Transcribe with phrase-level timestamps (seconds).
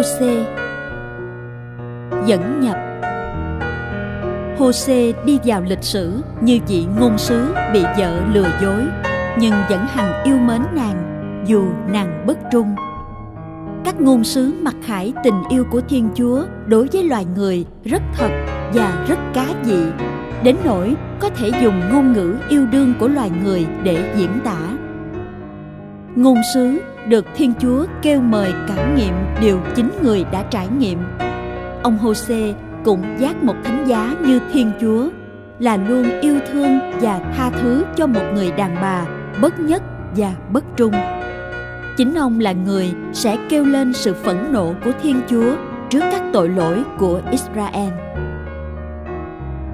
[0.00, 0.46] Hôse
[2.26, 2.76] Dẫn nhập.
[4.58, 8.84] Hôse đi vào lịch sử như vị ngôn sứ bị vợ lừa dối,
[9.38, 12.74] nhưng vẫn hằng yêu mến nàng dù nàng bất trung.
[13.84, 18.02] Các ngôn sứ mặc khải tình yêu của thiên chúa đối với loài người rất
[18.14, 18.30] thật
[18.74, 19.82] và rất cá dị,
[20.42, 24.58] đến nỗi có thể dùng ngôn ngữ yêu đương của loài người để diễn tả.
[26.16, 30.98] Ngôn sứ được thiên chúa kêu mời cảm nghiệm điều chính người đã trải nghiệm.
[31.82, 32.54] Ông Hôse
[32.84, 35.08] cũng giác một thánh giá như thiên chúa
[35.58, 39.06] là luôn yêu thương và tha thứ cho một người đàn bà
[39.42, 39.82] bất nhất
[40.16, 40.92] và bất trung.
[41.96, 45.56] Chính ông là người sẽ kêu lên sự phẫn nộ của thiên chúa
[45.90, 47.92] trước các tội lỗi của israel.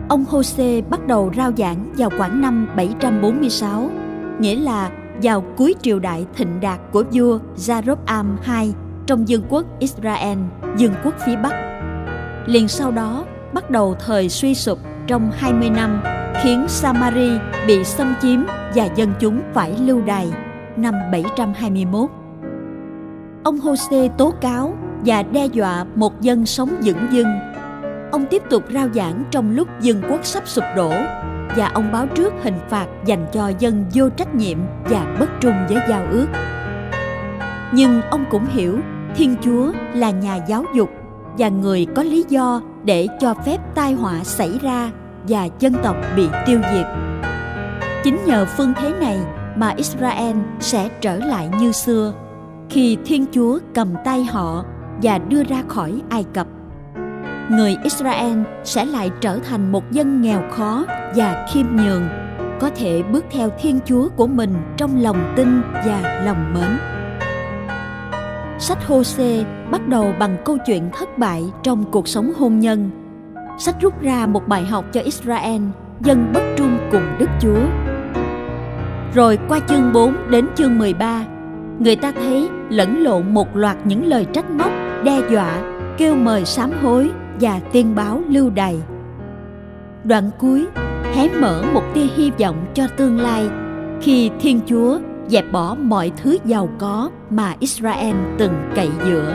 [0.09, 3.91] Ông Hôse bắt đầu rao giảng vào khoảng năm 746,
[4.39, 4.91] nghĩa là
[5.23, 8.73] vào cuối triều đại thịnh đạt của vua Jeroboam II
[9.07, 10.39] trong vương quốc Israel,
[10.79, 11.53] vương quốc phía Bắc.
[12.47, 16.03] Liền sau đó bắt đầu thời suy sụp trong 20 năm
[16.43, 17.31] khiến Samari
[17.67, 18.41] bị xâm chiếm
[18.75, 20.29] và dân chúng phải lưu đày
[20.77, 22.11] năm 721.
[23.45, 27.29] Ông Hosea tố cáo và đe dọa một dân sống dững dưng.
[28.13, 30.93] Ông tiếp tục rao giảng trong lúc dân quốc sắp sụp đổ
[31.57, 35.55] và ông báo trước hình phạt dành cho dân vô trách nhiệm và bất trung
[35.69, 36.27] với giao ước.
[37.73, 38.79] Nhưng ông cũng hiểu
[39.17, 40.91] Thiên Chúa là nhà giáo dục
[41.39, 44.91] và người có lý do để cho phép tai họa xảy ra
[45.29, 46.87] và dân tộc bị tiêu diệt.
[48.05, 49.19] Chính nhờ phương thế này
[49.57, 52.13] mà Israel sẽ trở lại như xưa,
[52.71, 54.65] khi Thiên Chúa cầm tay họ
[55.03, 56.47] và đưa ra khỏi Ai Cập.
[57.51, 60.85] Người Israel sẽ lại trở thành một dân nghèo khó
[61.17, 62.03] và khiêm nhường,
[62.61, 66.79] có thể bước theo Thiên Chúa của mình trong lòng tin và lòng mến.
[68.59, 72.91] Sách Hô-xê bắt đầu bằng câu chuyện thất bại trong cuộc sống hôn nhân.
[73.59, 75.63] Sách rút ra một bài học cho Israel,
[76.01, 77.61] dân bất trung cùng Đức Chúa.
[79.15, 81.25] Rồi qua chương 4 đến chương 13,
[81.79, 84.71] người ta thấy lẫn lộn một loạt những lời trách móc,
[85.05, 85.63] đe dọa,
[85.99, 87.11] kêu mời sám hối
[87.41, 88.77] và tiên báo lưu đày.
[90.05, 90.67] Đoạn cuối,
[91.15, 93.49] hé mở một tia hy vọng cho tương lai
[94.01, 94.99] khi Thiên Chúa
[95.29, 99.35] dẹp bỏ mọi thứ giàu có mà Israel từng cậy dựa.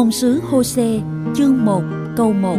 [0.00, 1.00] Ngôn sứ Hosea
[1.34, 1.82] chương 1
[2.16, 2.56] câu 1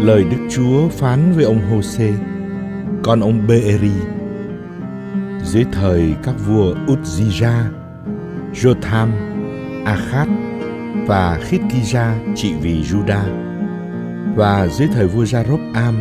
[0.00, 2.12] Lời Đức Chúa phán với ông Hosea,
[3.02, 3.92] con ông Beeri,
[5.44, 7.64] Dưới thời các vua Uzziya,
[8.54, 9.08] Jotham,
[9.84, 10.28] Akhat
[11.06, 13.22] và Khitkija trị vì Juda
[14.36, 15.94] và dưới thời vua Jarob Am,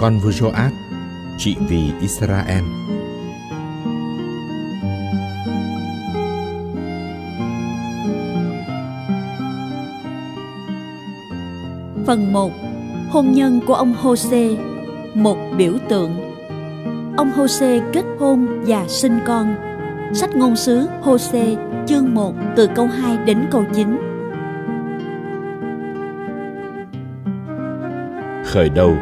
[0.00, 0.70] con vua Joat
[1.38, 2.83] trị vì Israel.
[12.06, 12.52] Phần 1
[13.10, 14.56] Hôn nhân của ông Jose,
[15.14, 16.10] Một biểu tượng.
[17.16, 19.54] Ông Jose kết hôn và sinh con.
[20.12, 21.56] Sách ngôn sứ Jose,
[21.86, 23.96] chương 1 từ câu 2 đến câu 9
[28.44, 28.96] Khởi đầu,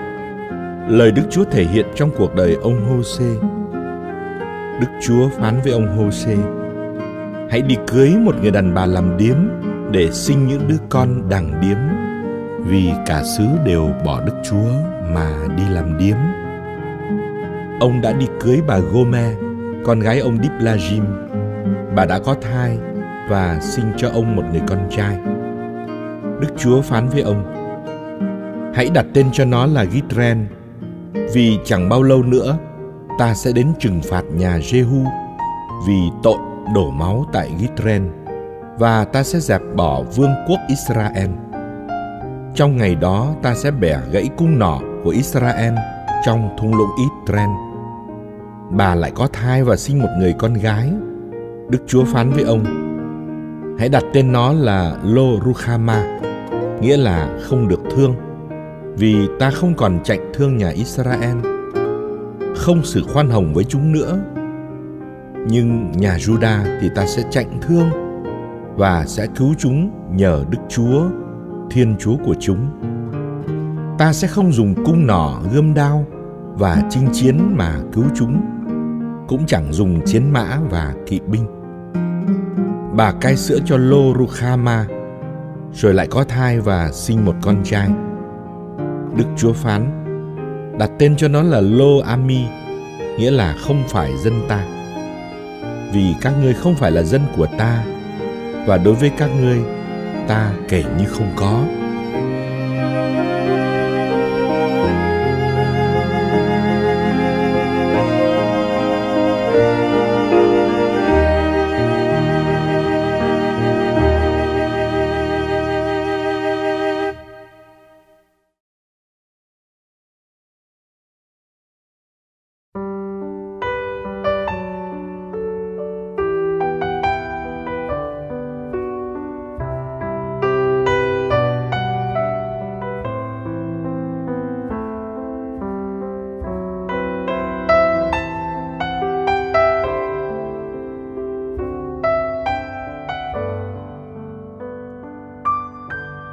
[0.89, 3.41] Lời Đức Chúa thể hiện trong cuộc đời ông Jose.
[4.81, 6.37] Đức Chúa phán với ông Jose,
[7.51, 9.37] Hãy đi cưới một người đàn bà làm điếm
[9.91, 12.02] để sinh những đứa con đàng điếm
[12.65, 14.71] vì cả xứ đều bỏ Đức Chúa
[15.15, 16.17] mà đi làm điếm.
[17.81, 19.35] Ông đã đi cưới bà Gome,
[19.85, 21.05] con gái ông Diplagim.
[21.97, 22.79] Bà đã có thai
[23.29, 25.19] và sinh cho ông một người con trai.
[26.41, 27.45] Đức Chúa phán với ông,
[28.75, 30.47] hãy đặt tên cho nó là Gitren,
[31.33, 32.59] vì chẳng bao lâu nữa
[33.19, 35.05] ta sẽ đến trừng phạt nhà Jehu
[35.87, 36.39] vì tội
[36.75, 38.11] đổ máu tại Gitren
[38.79, 41.29] và ta sẽ dẹp bỏ vương quốc Israel.
[42.55, 45.75] Trong ngày đó ta sẽ bẻ gãy cung nỏ của Israel
[46.25, 47.51] trong thung lũng Israel.
[48.71, 50.93] Bà lại có thai và sinh một người con gái.
[51.69, 52.65] Đức Chúa phán với ông,
[53.79, 56.19] hãy đặt tên nó là Lo Ruchama,
[56.81, 58.15] nghĩa là không được thương,
[58.97, 61.37] vì ta không còn chạy thương nhà Israel,
[62.57, 64.19] không sự khoan hồng với chúng nữa.
[65.47, 67.91] Nhưng nhà Juda thì ta sẽ chạy thương
[68.77, 71.03] và sẽ cứu chúng nhờ Đức Chúa,
[71.75, 72.67] Thiên Chúa của chúng.
[73.99, 76.05] Ta sẽ không dùng cung nỏ, gươm đao
[76.55, 78.41] và chinh chiến mà cứu chúng,
[79.29, 81.47] cũng chẳng dùng chiến mã và kỵ binh.
[82.97, 84.87] Bà cai sữa cho Lô Rukhama,
[85.73, 87.89] rồi lại có thai và sinh một con trai.
[89.17, 89.91] Đức Chúa phán,
[90.79, 92.41] đặt tên cho nó là Lô Ami,
[93.19, 94.65] nghĩa là không phải dân ta.
[95.93, 97.85] Vì các ngươi không phải là dân của ta,
[98.67, 99.82] và đối với các ngươi
[100.29, 101.82] ta kể như không có.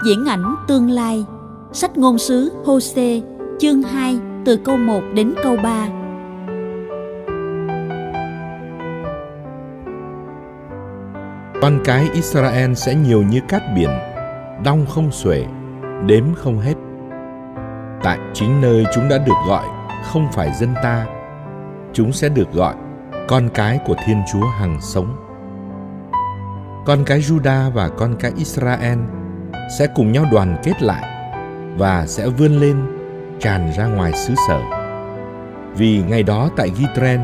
[0.09, 1.25] Diễn ảnh tương lai
[1.71, 3.21] Sách ngôn sứ Hosea
[3.59, 5.87] chương 2 từ câu 1 đến câu 3
[11.61, 13.89] Con cái Israel sẽ nhiều như cát biển,
[14.63, 15.45] đong không xuể,
[16.05, 16.75] đếm không hết.
[18.03, 19.65] Tại chính nơi chúng đã được gọi
[20.03, 21.05] không phải dân ta,
[21.93, 22.75] chúng sẽ được gọi
[23.27, 25.15] con cái của Thiên Chúa hằng sống.
[26.85, 28.99] Con cái Juda và con cái Israel
[29.69, 31.03] sẽ cùng nhau đoàn kết lại
[31.77, 32.77] và sẽ vươn lên
[33.39, 34.59] tràn ra ngoài xứ sở.
[35.75, 37.19] Vì ngày đó tại Gitren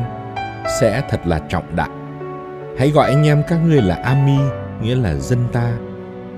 [0.80, 1.88] sẽ thật là trọng đại.
[2.78, 4.38] Hãy gọi anh em các ngươi là Ami,
[4.82, 5.72] nghĩa là dân ta,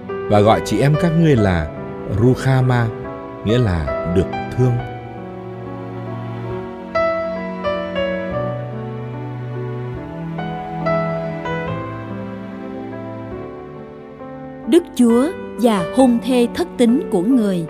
[0.08, 1.68] và gọi chị em các ngươi là
[2.20, 2.86] Rukhama,
[3.44, 4.26] nghĩa là được
[4.56, 4.72] thương.
[14.66, 15.26] Đức Chúa
[15.62, 17.66] và hôn thê thất tính của người.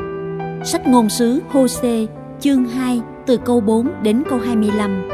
[0.65, 2.07] Sách ngôn sứ Hôse
[2.41, 5.09] chương 2 từ câu 4 đến câu 25.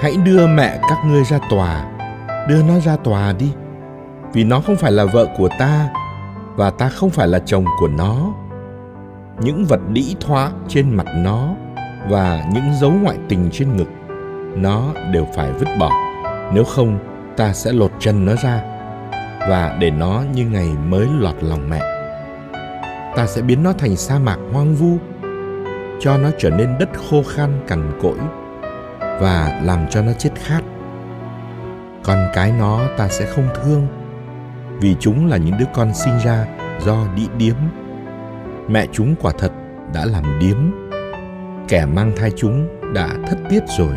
[0.00, 1.84] Hãy đưa mẹ các ngươi ra tòa,
[2.48, 3.52] đưa nó ra tòa đi,
[4.32, 5.88] vì nó không phải là vợ của ta
[6.56, 8.34] và ta không phải là chồng của nó.
[9.40, 11.54] Những vật đĩ thoá trên mặt nó
[12.08, 13.88] và những dấu ngoại tình trên ngực,
[14.56, 14.82] nó
[15.12, 16.09] đều phải vứt bỏ
[16.54, 16.98] nếu không,
[17.36, 18.62] ta sẽ lột chân nó ra,
[19.48, 21.80] và để nó như ngày mới lọt lòng mẹ.
[23.16, 24.98] Ta sẽ biến nó thành sa mạc hoang vu,
[26.00, 28.18] cho nó trở nên đất khô khan cằn cỗi,
[29.00, 30.60] và làm cho nó chết khát.
[32.04, 33.86] Con cái nó ta sẽ không thương,
[34.80, 36.46] vì chúng là những đứa con sinh ra
[36.80, 37.54] do đĩ điếm.
[38.68, 39.52] Mẹ chúng quả thật
[39.94, 40.56] đã làm điếm.
[41.68, 43.96] Kẻ mang thai chúng đã thất tiết rồi,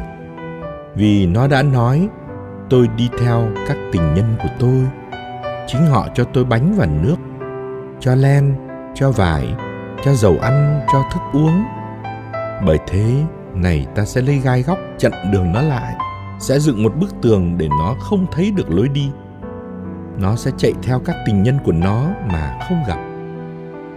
[0.95, 2.07] vì nó đã nói
[2.69, 4.83] tôi đi theo các tình nhân của tôi.
[5.67, 7.15] Chính họ cho tôi bánh và nước,
[7.99, 8.55] cho len,
[8.95, 9.55] cho vải,
[10.05, 11.63] cho dầu ăn, cho thức uống.
[12.65, 15.95] Bởi thế, này ta sẽ lấy gai góc chặn đường nó lại,
[16.39, 19.11] sẽ dựng một bức tường để nó không thấy được lối đi.
[20.17, 22.99] Nó sẽ chạy theo các tình nhân của nó mà không gặp,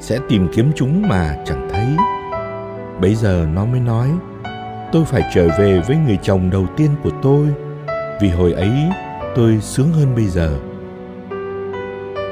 [0.01, 1.87] sẽ tìm kiếm chúng mà chẳng thấy.
[3.01, 4.09] Bấy giờ nó mới nói,
[4.93, 7.47] tôi phải trở về với người chồng đầu tiên của tôi
[8.21, 8.71] vì hồi ấy,
[9.35, 10.59] tôi sướng hơn bây giờ.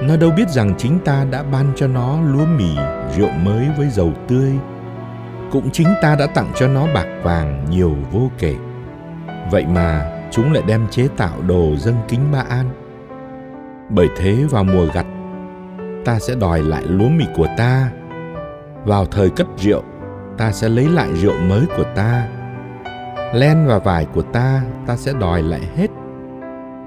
[0.03, 2.77] Nó đâu biết rằng chính ta đã ban cho nó lúa mì,
[3.17, 4.53] rượu mới với dầu tươi.
[5.51, 8.55] Cũng chính ta đã tặng cho nó bạc vàng nhiều vô kể.
[9.51, 12.71] Vậy mà chúng lại đem chế tạo đồ dâng kính ba an.
[13.91, 15.07] Bởi thế vào mùa gặt,
[16.05, 17.91] ta sẽ đòi lại lúa mì của ta.
[18.85, 19.83] Vào thời cất rượu,
[20.39, 22.29] ta sẽ lấy lại rượu mới của ta
[23.35, 25.87] len và vải của ta ta sẽ đòi lại hết.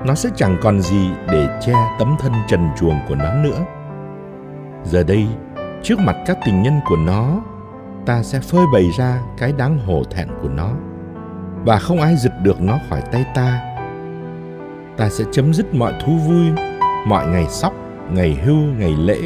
[0.06, 3.60] Nó sẽ chẳng còn gì để che tấm thân trần truồng của nó nữa.
[4.84, 5.27] Giờ đây
[5.84, 7.42] trước mặt các tình nhân của nó
[8.06, 10.70] ta sẽ phơi bày ra cái đáng hổ thẹn của nó.
[11.66, 13.62] Và không ai giật được nó khỏi tay ta.
[14.98, 16.46] Ta sẽ chấm dứt mọi thú vui
[17.08, 17.74] mọi ngày sóc
[18.12, 19.20] ngày hưu ngày lễ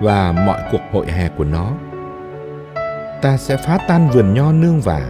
[0.00, 1.70] và mọi cuộc hội hè của nó.
[3.22, 5.00] Ta sẽ phá tan vườn nho nương vả,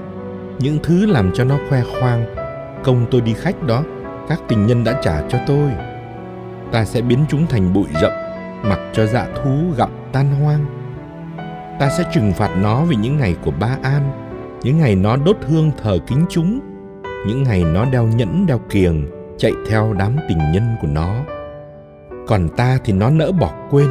[0.62, 2.24] những thứ làm cho nó khoe khoang.
[2.84, 3.82] Công tôi đi khách đó,
[4.28, 5.70] các tình nhân đã trả cho tôi.
[6.72, 8.12] Ta sẽ biến chúng thành bụi rậm,
[8.62, 10.64] mặc cho dạ thú gặm tan hoang.
[11.80, 14.12] Ta sẽ trừng phạt nó vì những ngày của Ba An,
[14.62, 16.60] những ngày nó đốt hương thờ kính chúng,
[17.26, 21.14] những ngày nó đeo nhẫn đeo kiềng, chạy theo đám tình nhân của nó.
[22.26, 23.88] Còn ta thì nó nỡ bỏ quên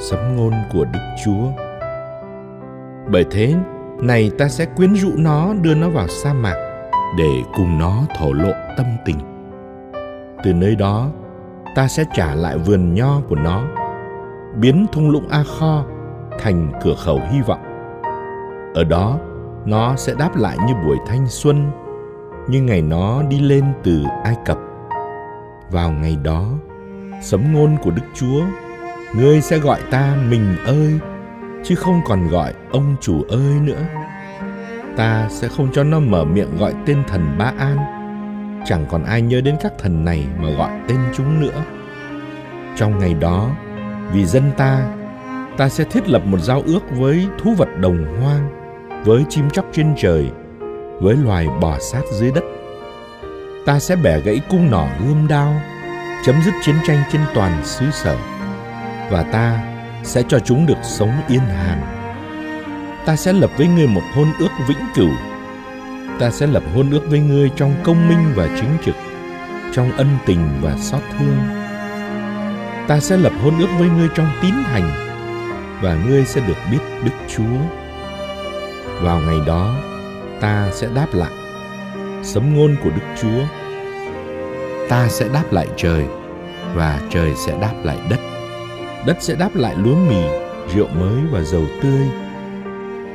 [0.00, 1.46] sấm ngôn của Đức Chúa.
[3.12, 3.54] Bởi thế,
[4.06, 6.54] này ta sẽ quyến rũ nó đưa nó vào sa mạc
[7.18, 9.16] để cùng nó thổ lộ tâm tình.
[10.44, 11.08] Từ nơi đó,
[11.74, 13.62] ta sẽ trả lại vườn nho của nó,
[14.60, 15.84] biến thung lũng A Kho
[16.40, 17.62] thành cửa khẩu hy vọng.
[18.74, 19.18] Ở đó,
[19.64, 21.70] nó sẽ đáp lại như buổi thanh xuân,
[22.48, 24.58] như ngày nó đi lên từ Ai Cập.
[25.70, 26.44] Vào ngày đó,
[27.22, 28.42] sấm ngôn của Đức Chúa,
[29.16, 30.98] ngươi sẽ gọi ta mình ơi,
[31.64, 33.82] chứ không còn gọi ông chủ ơi nữa.
[34.96, 37.76] Ta sẽ không cho nó mở miệng gọi tên thần Ba An.
[38.66, 41.62] Chẳng còn ai nhớ đến các thần này mà gọi tên chúng nữa.
[42.76, 43.50] Trong ngày đó,
[44.12, 44.86] vì dân ta,
[45.56, 48.48] ta sẽ thiết lập một giao ước với thú vật đồng hoang,
[49.04, 50.30] với chim chóc trên trời,
[51.00, 52.44] với loài bò sát dưới đất.
[53.66, 55.54] Ta sẽ bẻ gãy cung nỏ gươm đao,
[56.24, 58.16] chấm dứt chiến tranh trên toàn xứ sở
[59.10, 59.73] và ta
[60.04, 61.80] sẽ cho chúng được sống yên hàn.
[63.06, 65.10] Ta sẽ lập với ngươi một hôn ước vĩnh cửu.
[66.18, 68.94] Ta sẽ lập hôn ước với ngươi trong công minh và chính trực,
[69.72, 71.36] trong ân tình và xót thương.
[72.88, 74.90] Ta sẽ lập hôn ước với ngươi trong tín thành
[75.82, 77.58] và ngươi sẽ được biết đức chúa.
[79.00, 79.74] Vào ngày đó,
[80.40, 81.32] ta sẽ đáp lại
[82.22, 83.44] sấm ngôn của đức chúa.
[84.88, 86.04] Ta sẽ đáp lại trời,
[86.74, 88.33] và trời sẽ đáp lại đất
[89.06, 90.22] đất sẽ đáp lại lúa mì
[90.74, 92.08] rượu mới và dầu tươi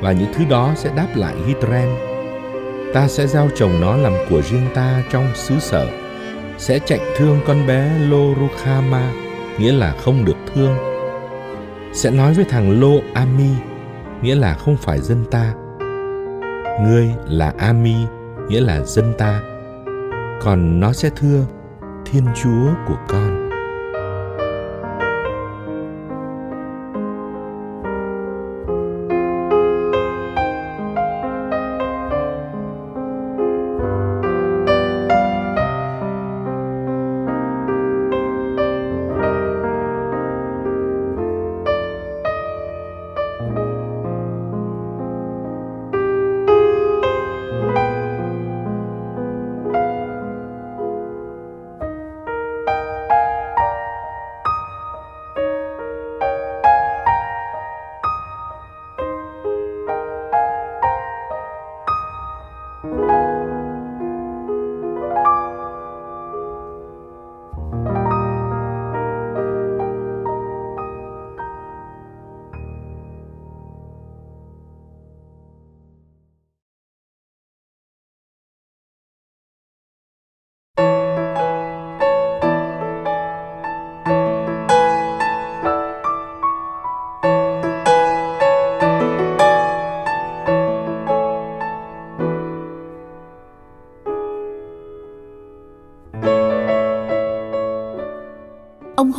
[0.00, 1.88] và những thứ đó sẽ đáp lại Gitren.
[2.94, 5.88] Ta sẽ giao trồng nó làm của riêng ta trong xứ sở,
[6.58, 9.12] sẽ chạy thương con bé Lorukhama,
[9.58, 10.76] nghĩa là không được thương.
[11.92, 13.50] Sẽ nói với thằng Lô Ami,
[14.22, 15.54] nghĩa là không phải dân ta.
[16.82, 17.96] Ngươi là Ami,
[18.48, 19.40] nghĩa là dân ta.
[20.42, 21.46] Còn nó sẽ thưa
[22.04, 23.19] Thiên Chúa của con.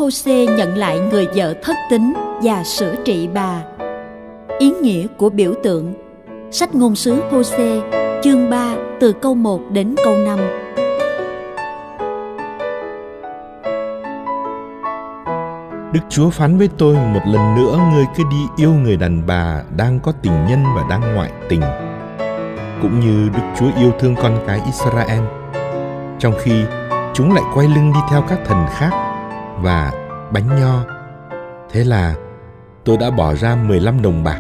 [0.02, 3.64] Ông Jose nhận lại người vợ thất tính và sửa trị bà.
[4.60, 5.94] Ý nghĩa của biểu tượng
[6.52, 7.82] Sách ngôn sứ Jose
[8.24, 10.40] chương 3 từ câu 1 đến câu 5
[15.94, 19.62] Đức Chúa phán với tôi một lần nữa, ngươi cứ đi yêu người đàn bà
[19.78, 21.62] đang có tình nhân và đang ngoại tình.
[22.82, 25.24] Cũng như Đức Chúa yêu thương con cái Israel.
[26.20, 26.64] Trong khi
[27.14, 29.01] chúng lại quay lưng đi theo các thần khác
[29.62, 29.92] và
[30.32, 30.84] bánh nho.
[31.72, 32.16] Thế là
[32.86, 34.40] tôi đã bỏ ra 15 đồng bạc,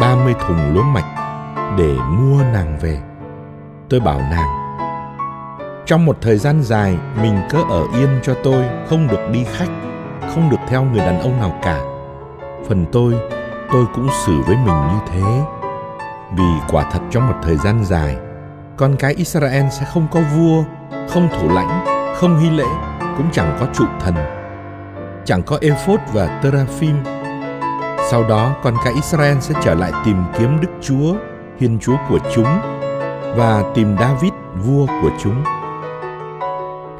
[0.00, 1.14] 30 thùng lúa mạch
[1.78, 3.00] để mua nàng về.
[3.88, 4.64] Tôi bảo nàng,
[5.86, 9.70] trong một thời gian dài mình cứ ở yên cho tôi, không được đi khách,
[10.20, 11.80] không được theo người đàn ông nào cả.
[12.68, 13.14] Phần tôi,
[13.72, 15.22] tôi cũng xử với mình như thế.
[16.36, 18.16] Vì quả thật trong một thời gian dài,
[18.76, 20.64] con cái Israel sẽ không có vua,
[21.08, 21.84] không thủ lãnh,
[22.16, 24.14] không hy lễ cũng chẳng có trụ thần
[25.24, 26.96] chẳng có ephod và teraphim
[28.10, 31.14] sau đó con cái Israel sẽ trở lại tìm kiếm Đức Chúa,
[31.58, 32.46] Thiên Chúa của chúng
[33.36, 35.44] và tìm David, vua của chúng.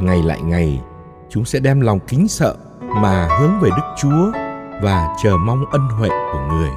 [0.01, 0.81] Ngày lại ngày,
[1.29, 4.31] chúng sẽ đem lòng kính sợ mà hướng về Đức Chúa
[4.83, 6.71] và chờ mong ân huệ của người.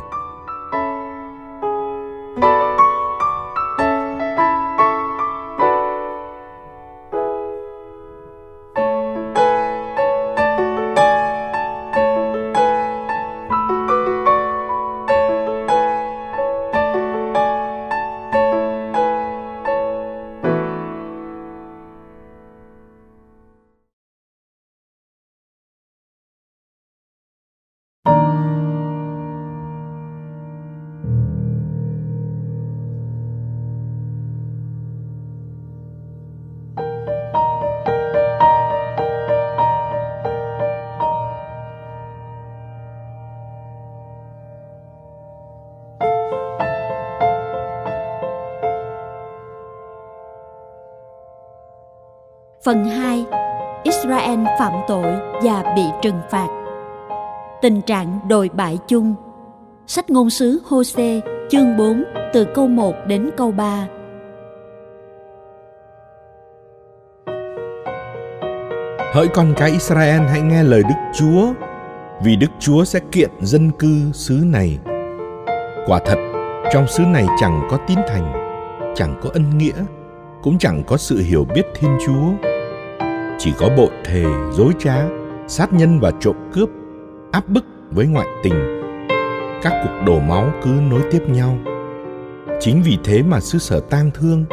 [52.68, 53.26] Phần 2
[53.84, 56.48] Israel phạm tội và bị trừng phạt.
[57.62, 59.16] Tình trạng đồi bại chung.
[59.86, 61.20] Sách ngôn sứ Hosea,
[61.50, 63.88] chương 4 từ câu 1 đến câu 3
[69.14, 71.54] Hỡi con cái Israel, hãy nghe lời Đức Chúa,
[72.24, 74.80] Vì Đức Chúa sẽ kiện dân cư xứ này.
[75.86, 76.18] Quả thật,
[76.74, 78.34] trong xứ này chẳng có tín thành,
[78.96, 79.86] Chẳng có ân nghĩa,
[80.42, 82.47] Cũng chẳng có sự hiểu biết Thiên Chúa
[83.38, 84.96] chỉ có bộn thề dối trá,
[85.48, 86.70] sát nhân và trộm cướp,
[87.32, 88.82] áp bức với ngoại tình.
[89.62, 91.58] Các cuộc đổ máu cứ nối tiếp nhau.
[92.60, 94.46] Chính vì thế mà xứ sở tang thương,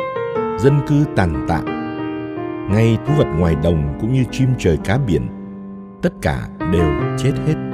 [0.59, 1.63] dân cư tàn tạ
[2.71, 5.29] ngay thú vật ngoài đồng cũng như chim trời cá biển,
[6.03, 7.74] tất cả đều chết hết.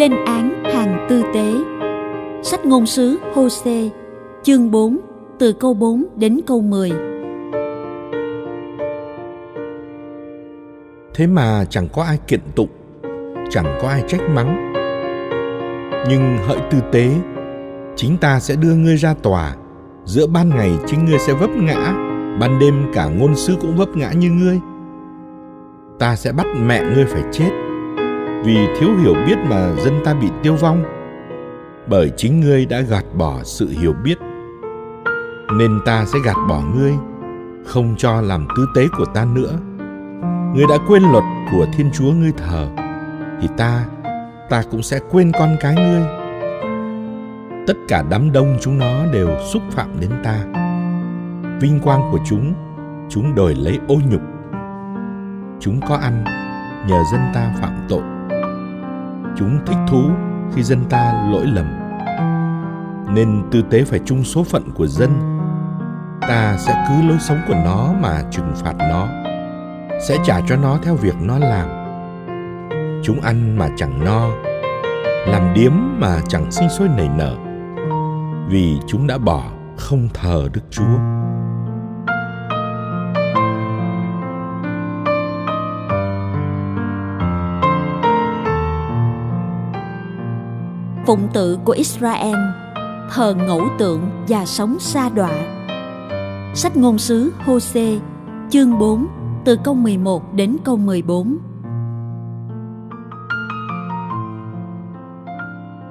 [0.00, 1.54] Lên án hàng tư tế.
[2.42, 3.90] Sách ngôn sứ Hosea,
[4.42, 4.98] chương 4
[5.38, 6.90] từ câu 4 đến câu 10
[11.14, 12.68] Thế mà chẳng có ai kiện tụng
[13.50, 14.72] Chẳng có ai trách mắng.
[16.08, 17.10] Nhưng hỡi tư tế
[17.96, 19.54] Chính ta sẽ đưa ngươi ra tòa.
[20.04, 21.92] Giữa ban ngày chính ngươi sẽ vấp ngã
[22.40, 24.60] Ban đêm cả ngôn sứ cũng vấp ngã như ngươi.
[25.98, 27.69] Ta sẽ bắt mẹ ngươi phải chết
[28.44, 30.84] vì thiếu hiểu biết mà dân ta bị tiêu vong.
[31.86, 34.18] Bởi chính ngươi đã gạt bỏ sự hiểu biết,
[35.58, 36.92] nên ta sẽ gạt bỏ ngươi,
[37.66, 39.52] không cho làm tư tế của ta nữa.
[40.54, 42.68] Ngươi đã quên luật của thiên chúa ngươi thờ,
[43.40, 43.84] thì ta
[44.50, 46.02] ta cũng sẽ quên con cái ngươi.
[47.66, 50.38] Tất cả đám đông chúng nó đều xúc phạm đến ta.
[51.60, 52.54] Vinh quang của chúng
[53.08, 54.20] chúng đòi lấy ô nhục.
[55.60, 56.24] Chúng có ăn,
[56.88, 58.19] nhờ dân ta phạm tội
[59.36, 60.02] chúng thích thú
[60.54, 61.66] khi dân ta lỗi lầm.
[63.14, 65.10] Nên tư tế phải chung số phận của dân,
[66.20, 69.08] ta sẽ cứ lối sống của nó mà trừng phạt nó,
[70.08, 71.68] sẽ trả cho nó theo việc nó làm.
[73.02, 74.28] Chúng ăn mà chẳng no,
[75.26, 77.36] làm điếm mà chẳng sinh sôi nảy nở,
[78.48, 79.42] vì chúng đã bỏ
[79.76, 80.98] không thờ đức chúa.
[91.10, 92.36] Phụng tự của Israel,
[93.10, 95.30] thờ ngẫu tượng và sống xa đọa.
[96.54, 97.98] Sách ngôn sứ Hosea
[98.50, 99.06] chương 4,
[99.44, 101.38] từ câu 11 đến câu 14.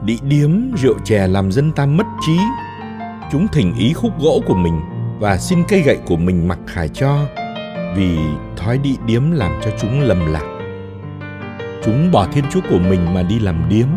[0.05, 2.37] Đĩ điếm rượu chè làm dân ta mất trí.
[3.31, 4.81] Chúng thỉnh ý khúc gỗ của mình
[5.19, 7.17] và xin cây gậy của mình mặc khải cho
[7.95, 8.17] vì
[8.57, 10.59] thói đĩ điếm làm cho chúng lầm lạc.
[11.83, 13.87] Chúng bỏ thiên chúa của mình mà đi làm điếm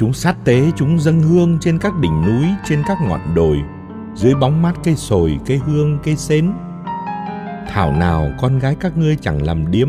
[0.00, 3.62] Chúng sát tế, chúng dâng hương trên các đỉnh núi, trên các ngọn đồi,
[4.14, 6.52] dưới bóng mát cây sồi, cây hương, cây sến.
[7.68, 9.88] Thảo nào con gái các ngươi chẳng làm điếm,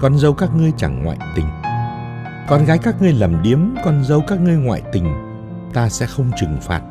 [0.00, 1.46] con dâu các ngươi chẳng ngoại tình.
[2.48, 5.14] Con gái các ngươi làm điếm, con dâu các ngươi ngoại tình,
[5.72, 6.82] ta sẽ không trừng phạt.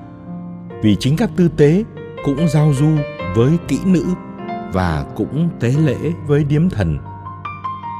[0.83, 1.83] Vì chính các tư tế
[2.25, 2.89] cũng giao du
[3.35, 4.05] với kỹ nữ
[4.73, 6.97] và cũng tế lễ với điếm thần.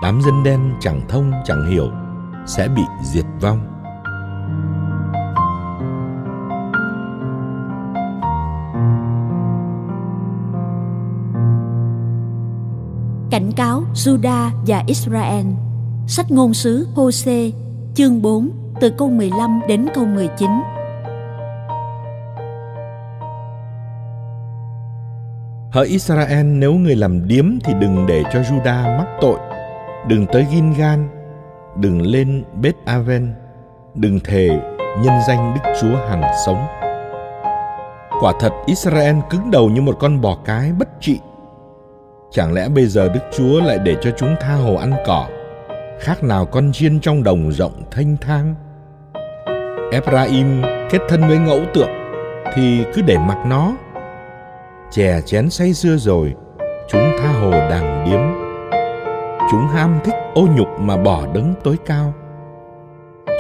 [0.04, 1.92] Đám dân đen chẳng thông chẳng hiểu
[2.46, 3.79] sẽ bị diệt vong.
[13.40, 15.46] Cảnh cáo Juda và Israel.
[16.08, 17.50] Sách ngôn sứ Hôse
[17.94, 18.50] chương 4
[18.82, 20.50] từ câu 15 đến câu 19
[25.72, 29.40] Hỡi Israel, nếu người làm điếm thì đừng để cho Juda mắc tội.
[30.08, 31.00] Đừng tới Gilgal,
[31.76, 33.34] Đừng lên Bết Aven
[33.96, 34.50] Đừng thề
[35.04, 36.68] nhân danh Đức Chúa hằng sống.
[38.22, 41.20] Quả thật Israel cứng đầu như một con bò cái bất trị.
[42.32, 45.28] Chẳng lẽ bây giờ Đức Chúa lại để cho chúng tha hồ ăn cỏ,
[46.00, 48.56] khác nào con chiên trong đồng rộng thanh thang?
[49.92, 51.90] Ephraim kết thân với ngẫu tượng
[52.56, 53.74] thì cứ để mặc nó.
[54.92, 56.36] Chè chén say xưa rồi,
[56.90, 58.20] chúng tha hồ đàng điếm.
[59.52, 62.14] Chúng ham thích ô nhục mà bỏ đấng tối cao.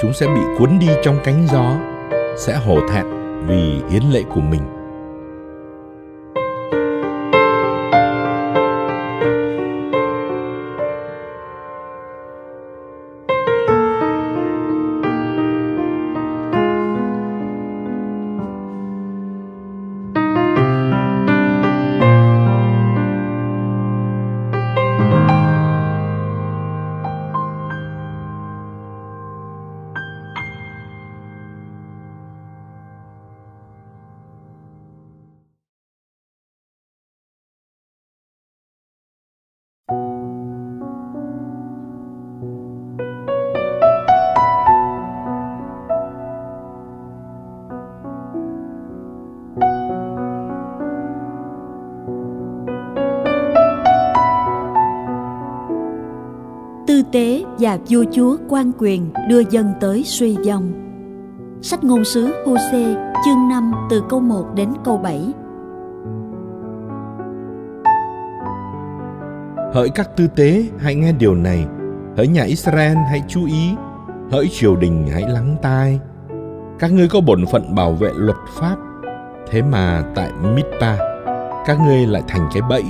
[0.02, 1.71] Chúng sẽ bị cuốn đi trong cánh gió,
[2.38, 3.06] sẽ hổ thẹn
[3.47, 4.79] vì hiến lệ của mình.
[57.12, 60.72] Tế và vua chúa quan quyền đưa dân tới suy vong.
[61.62, 65.34] Sách ngôn sứ Hosea, chương 5 từ câu 1 đến câu 7.
[69.74, 71.65] Hỡi các tư tế, hãy nghe điều này.
[72.17, 73.76] Hỡi nhà Israel, hãy chú ý.
[74.32, 76.00] Hỡi triều đình, hãy lắng tai.
[76.80, 78.76] Các ngươi có bổn phận bảo vệ luật pháp.
[79.50, 80.98] Thế mà tại Mitpa,
[81.65, 82.84] các ngươi lại thành cái bẫy,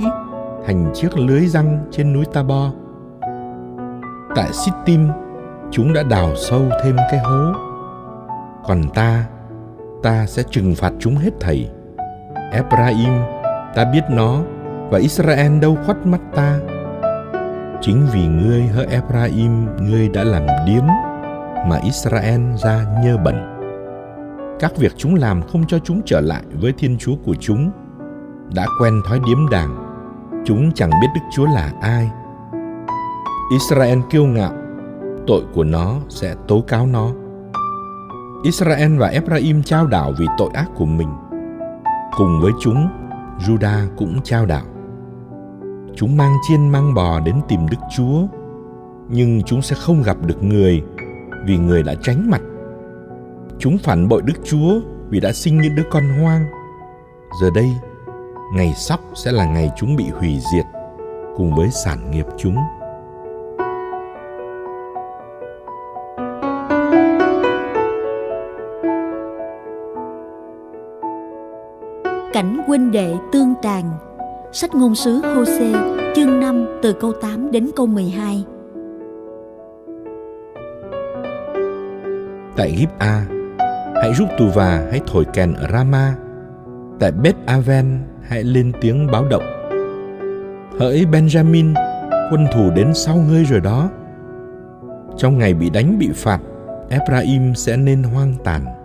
[0.66, 2.72] thành chiếc lưới răng trên núi Tabor
[4.36, 5.08] tại Sittim
[5.70, 7.52] chúng đã đào sâu thêm cái hố.
[8.64, 9.24] Còn ta
[10.02, 11.70] ta sẽ trừng phạt chúng hết thảy
[12.52, 13.12] Ephraim,
[13.74, 14.40] ta biết nó
[14.90, 16.58] và Israel đâu khuất mắt ta.
[17.80, 20.84] Chính vì ngươi hỡi Ephraim, ngươi đã làm điếm
[21.68, 23.56] mà Israel ra nhơ bẩn.
[24.60, 27.70] Các việc chúng làm không cho chúng trở lại với thiên chúa của chúng.
[28.54, 29.76] Đã quen thói điếm đàng,
[30.44, 32.10] chúng chẳng biết đức chúa là ai.
[33.50, 34.52] Israel kiêu ngạo,
[35.26, 37.10] tội của nó sẽ tố cáo nó.
[38.42, 41.08] Israel và Ephraim trao đảo vì tội ác của mình.
[42.16, 42.88] Cùng với chúng,
[43.38, 44.64] Judah cũng trao đảo.
[45.94, 48.26] Chúng mang chiên mang bò đến tìm Đức Chúa,
[49.08, 50.82] nhưng chúng sẽ không gặp được người
[51.46, 52.42] vì người đã tránh mặt.
[53.58, 56.44] Chúng phản bội Đức Chúa vì đã sinh những đứa con hoang.
[57.40, 57.70] Giờ đây,
[58.54, 60.64] ngày sắp sẽ là ngày chúng bị hủy diệt
[61.36, 62.56] cùng với sản nghiệp chúng.
[72.40, 73.84] Cảnh huynh đệ tương tàn
[74.52, 75.72] Sách ngôn sứ Hô-xê
[76.16, 78.44] chương 5 từ câu 8 đến câu 12
[82.56, 83.26] Tại Gip A,
[83.94, 86.14] hãy rút tù và hãy thổi kèn ở Rama.
[87.00, 89.44] Tại Beth Aven, hãy lên tiếng báo động.
[90.78, 91.74] Hỡi Benjamin,
[92.32, 93.90] quân thù đến sau ngươi rồi đó.
[95.16, 96.40] Trong ngày bị đánh bị phạt,
[96.88, 98.79] Ephraim sẽ nên hoang tàn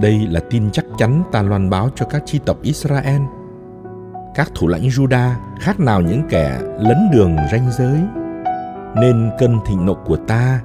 [0.00, 3.20] đây là tin chắc chắn ta loan báo cho các chi tộc Israel.
[4.34, 5.30] Các thủ lãnh Juda
[5.60, 8.00] khác nào những kẻ lấn đường ranh giới.
[8.96, 10.60] Nên cơn thịnh nộ của ta,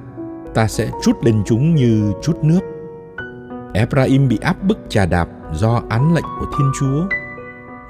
[0.54, 2.60] ta sẽ trút lên chúng như chút nước.
[3.74, 7.06] Ephraim bị áp bức trà đạp do án lệnh của Thiên Chúa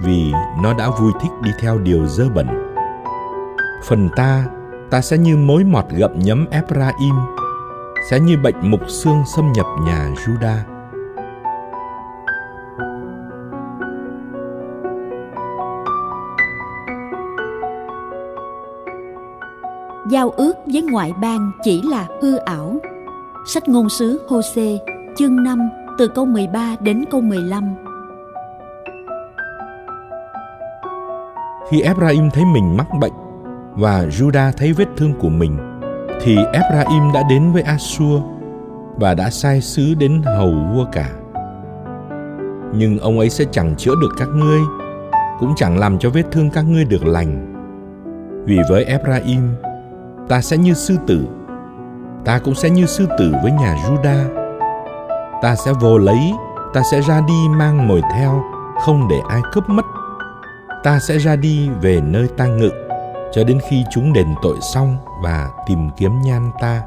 [0.03, 2.47] vì nó đã vui thích đi theo điều dơ bẩn.
[3.85, 4.45] Phần ta,
[4.91, 7.15] ta sẽ như mối mọt gậm nhấm Ephraim,
[8.11, 10.72] sẽ như bệnh mục xương xâm nhập nhà Judah.
[20.13, 22.77] Giao ước với ngoại bang chỉ là hư ảo.
[23.47, 24.79] Sách ngôn sứ Hô-xê,
[25.17, 27.75] chương 5, từ câu 13 đến câu 15.
[31.71, 33.13] Khi Ephraim thấy mình mắc bệnh
[33.75, 35.59] và Judah thấy vết thương của mình,
[36.23, 38.21] thì Ephraim đã đến với Asua
[38.97, 41.11] và đã sai sứ đến hầu vua cả.
[42.75, 44.61] Nhưng ông ấy sẽ chẳng chữa được các ngươi,
[45.39, 47.55] cũng chẳng làm cho vết thương các ngươi được lành.
[48.45, 49.41] Vì với Ephraim,
[50.33, 51.27] ta sẽ như sư tử.
[52.25, 54.25] Ta cũng sẽ như sư tử với nhà juda.
[55.43, 56.33] Ta sẽ vô lấy,
[56.75, 58.43] ta sẽ ra đi mang mồi theo,
[58.81, 59.85] không để ai cướp mất.
[60.85, 62.71] Ta sẽ ra đi về nơi ta ngự,
[63.33, 66.83] cho đến khi chúng đền tội xong và tìm kiếm nhan ta.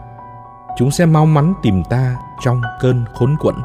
[0.77, 3.55] Chúng sẽ mau mắn tìm ta trong cơn khốn quẫn.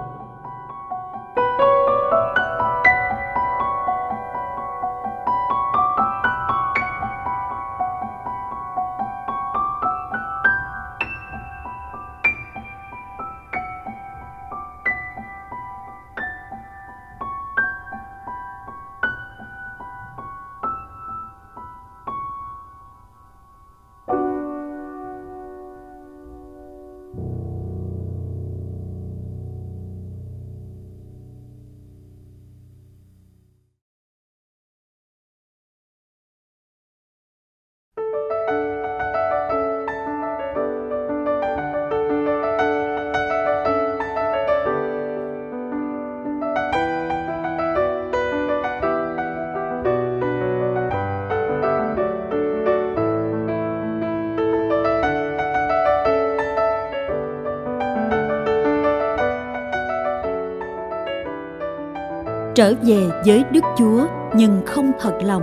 [62.60, 65.42] Trở về với Đức Chúa nhưng không thật lòng.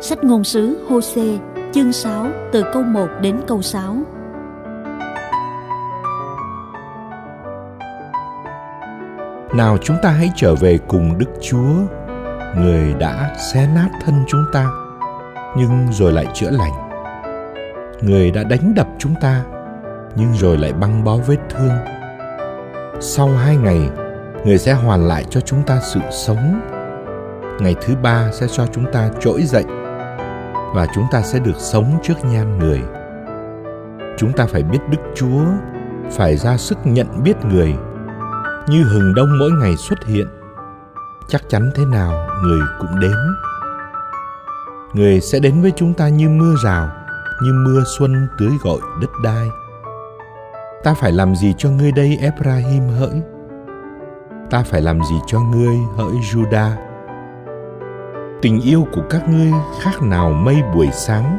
[0.00, 1.38] Sách ngôn sứ Hosea,
[1.72, 3.96] chương 6 từ câu 1 đến câu 6.
[9.54, 11.74] Nào chúng ta hãy trở về cùng Đức Chúa,
[12.56, 14.68] người đã xé nát thân chúng ta,
[15.56, 16.72] nhưng rồi lại chữa lành.
[18.00, 19.42] Người đã đánh đập chúng ta,
[20.16, 21.76] nhưng rồi lại băng bó vết thương.
[23.00, 23.90] Sau hai ngày,
[24.46, 26.60] người sẽ hoàn lại cho chúng ta sự sống.
[27.60, 29.64] Ngày thứ ba sẽ cho chúng ta trỗi dậy
[30.74, 32.80] và chúng ta sẽ được sống trước nhan người.
[34.18, 35.44] Chúng ta phải biết Đức Chúa,
[36.10, 37.74] phải ra sức nhận biết người
[38.68, 40.26] như hừng đông mỗi ngày xuất hiện
[41.28, 43.16] chắc chắn thế nào người cũng đến
[44.94, 46.90] người sẽ đến với chúng ta như mưa rào
[47.42, 49.48] như mưa xuân tưới gọi đất đai
[50.84, 53.22] ta phải làm gì cho ngươi đây ephraim hỡi
[54.50, 56.70] ta phải làm gì cho ngươi, hỡi juda?
[58.42, 61.38] Tình yêu của các ngươi khác nào mây buổi sáng,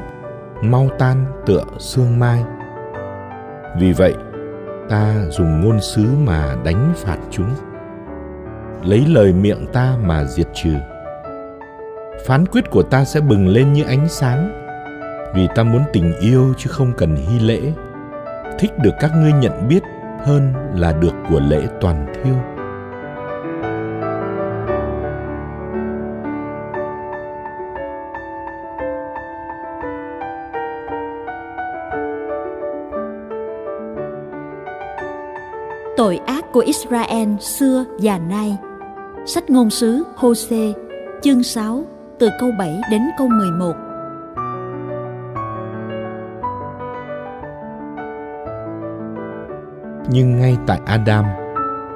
[0.62, 2.44] mau tan tựa sương mai.
[3.80, 4.16] Vì vậy,
[4.90, 7.50] ta dùng ngôn sứ mà đánh phạt chúng.
[8.84, 10.74] Lấy lời miệng ta mà diệt trừ.
[12.26, 14.64] Phán quyết của ta sẽ bừng lên như ánh sáng.
[15.36, 17.74] Vì ta muốn tình yêu chứ không cần hy lễ.
[18.60, 19.84] Thích được các ngươi nhận biết
[20.26, 22.57] hơn là được của lễ toàn thiêu.
[36.58, 38.58] Của Israel xưa và nay.
[39.26, 40.74] Sách ngôn sứ Hosea,
[41.22, 41.84] chương 6,
[42.20, 43.74] từ câu 7 đến câu 11.
[50.10, 51.26] Nhưng ngay tại Adam,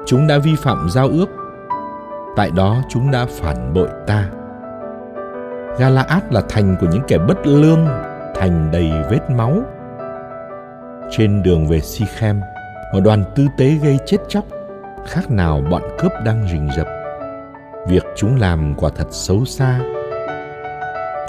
[0.06, 1.26] chúng đã vi phạm giao ước.
[2.36, 4.28] Tại đó chúng đã phản bội ta.
[5.78, 7.86] Galaad là thành của những kẻ bất lương,
[8.34, 9.62] thành đầy vết máu.
[11.10, 12.40] Trên đường về Sichem,
[12.92, 14.44] một đoàn tư tế gây chết chóc,
[15.06, 16.86] khác nào bọn cướp đang rình rập.
[17.88, 19.80] Việc chúng làm quả thật xấu xa.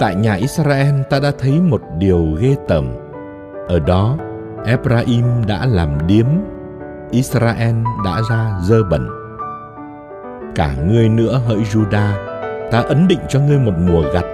[0.00, 2.94] Tại nhà israel ta đã thấy một điều ghê tởm.
[3.68, 4.16] Ở đó,
[4.66, 6.26] ephraim đã làm điếm,
[7.10, 9.08] israel đã ra dơ bẩn.
[10.54, 12.12] Cả ngươi nữa hỡi juda,
[12.70, 14.24] ta ấn định cho ngươi một mùa gặt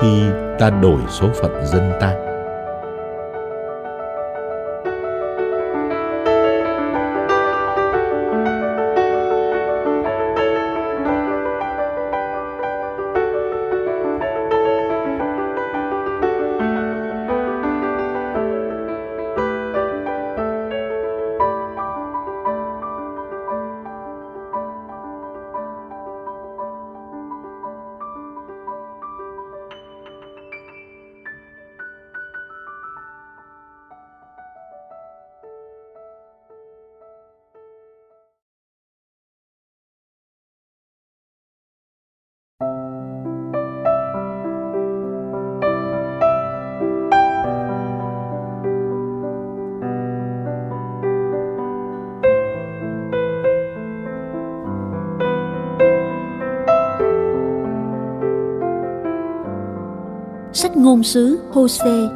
[0.00, 0.22] khi
[0.58, 2.27] ta đổi số phận dân ta.
[60.68, 62.08] Sách ngôn sứ Hosea,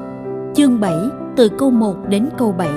[0.55, 0.95] chương 7
[1.37, 2.69] từ câu 1 đến câu 7.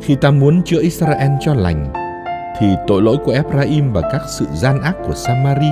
[0.00, 1.92] Khi ta muốn chữa Israel cho lành,
[2.58, 5.70] thì tội lỗi của Ephraim và các sự gian ác của Samari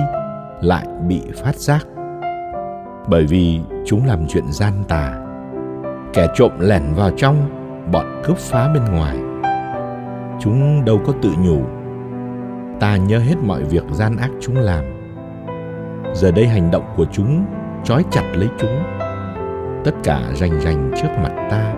[0.61, 1.87] lại bị phát giác.
[3.07, 5.13] Bởi vì chúng làm chuyện gian tà.
[6.13, 7.49] Kẻ trộm lẻn vào trong,
[7.91, 9.17] bọn cướp phá bên ngoài.
[10.39, 11.78] Chúng đâu có tự nhủ
[12.79, 14.83] ta nhớ hết mọi việc gian ác chúng làm.
[16.13, 17.45] Giờ đây hành động của chúng
[17.83, 18.83] trói chặt lấy chúng.
[19.85, 21.73] Tất cả rành rành trước mặt ta.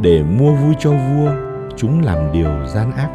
[0.00, 1.30] Để mua vui cho vua,
[1.76, 3.10] chúng làm điều gian ác.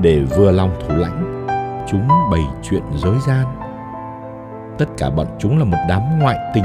[0.00, 1.46] Để vừa lòng thủ lãnh,
[1.90, 3.46] chúng bày chuyện dối gian.
[4.78, 6.64] Tất cả bọn chúng là một đám ngoại tình.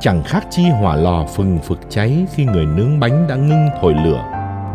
[0.00, 3.94] Chẳng khác chi hỏa lò phừng phực cháy khi người nướng bánh đã ngưng thổi
[4.04, 4.24] lửa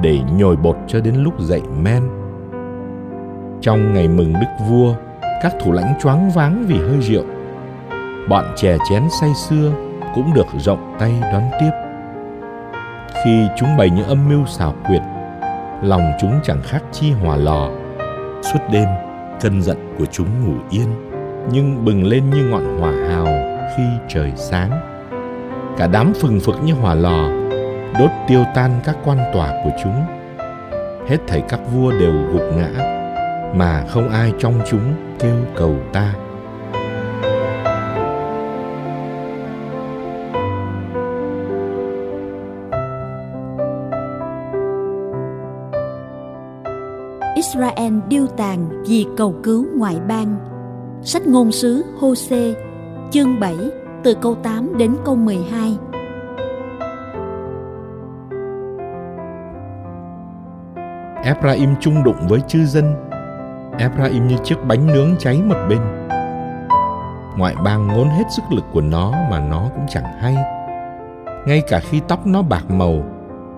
[0.02, 2.19] để nhồi bột cho đến lúc dậy men
[3.62, 4.96] trong ngày mừng đức vua,
[5.42, 7.24] các thủ lãnh choáng váng vì hơi rượu.
[8.30, 9.72] Bọn chè chén say xưa
[10.16, 11.72] cũng được rộng tay đón tiếp.
[13.24, 15.02] Khi chúng bày những âm mưu xảo quyệt,
[15.82, 17.70] lòng chúng chẳng khác chi hỏa lò.
[18.42, 18.88] Suốt đêm,
[19.42, 20.88] cơn giận của chúng ngủ yên,
[21.52, 23.26] nhưng bừng lên như ngọn hỏa hào
[23.78, 24.72] khi trời sáng.
[25.78, 27.30] Cả đám phừng phực như hỏa lò,
[28.00, 30.06] đốt tiêu tan các quan tòa của chúng
[31.08, 32.99] hết thảy các vua đều gục ngã
[33.54, 36.16] mà không ai trong chúng kêu cầu ta
[47.36, 50.36] Israel điêu tàn vì cầu cứu ngoại bang.
[51.02, 52.54] Sách ngôn sứ Hô-xê,
[53.12, 53.56] chương 7,
[54.04, 55.78] từ câu 8 đến câu 12.
[61.24, 63.09] Ephraim chung đụng với chư dân.
[63.78, 65.80] Ephraim như chiếc bánh nướng cháy một bên.
[67.38, 70.36] Ngoại bang ngốn hết sức lực của nó mà nó cũng chẳng hay.
[71.48, 73.04] Ngay cả khi tóc nó bạc màu,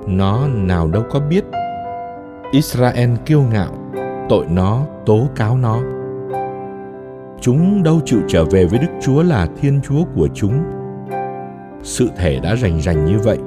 [0.07, 1.45] nó nào đâu có biết.
[2.51, 3.73] Israel kiêu ngạo,
[4.29, 5.77] tội nó, tố cáo nó.
[7.41, 10.63] Chúng đâu chịu trở về với Đức Chúa là Thiên Chúa của chúng.
[11.83, 13.37] Sự thể đã rành rành như vậy,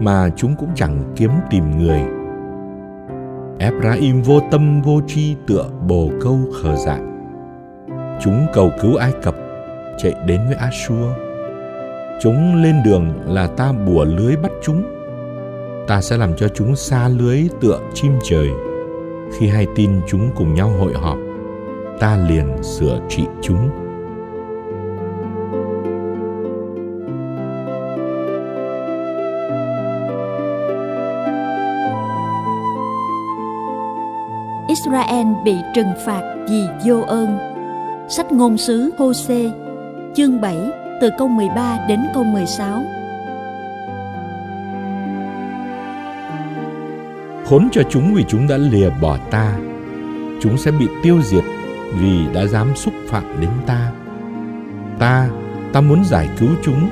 [0.00, 2.00] mà chúng cũng chẳng kiếm tìm người
[3.66, 7.00] Ephraim vô tâm vô tri tựa bồ câu khờ dại.
[8.22, 9.34] Chúng cầu cứu Ai Cập,
[9.98, 11.10] chạy đến với Ashur.
[12.20, 14.82] Chúng lên đường là ta bùa lưới bắt chúng.
[15.88, 18.48] Ta sẽ làm cho chúng xa lưới tựa chim trời.
[19.38, 21.18] Khi hai tin chúng cùng nhau hội họp,
[22.00, 23.70] ta liền sửa trị chúng.
[34.96, 37.38] Israel bị trừng phạt vì vô ơn.
[38.08, 39.50] Sách ngôn sứ Hô-xê,
[40.14, 40.56] chương 7,
[41.00, 42.82] từ câu 13 đến câu 16.
[47.44, 49.58] Khốn cho chúng vì chúng đã lìa bỏ ta.
[50.40, 51.44] Chúng sẽ bị tiêu diệt
[51.98, 53.92] vì đã dám xúc phạm đến ta.
[54.98, 55.28] Ta,
[55.72, 56.88] ta muốn giải cứu chúng,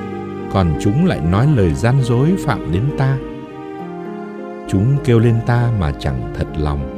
[0.53, 3.17] còn chúng lại nói lời gian dối phạm đến ta.
[4.67, 6.94] Chúng kêu lên ta mà chẳng thật lòng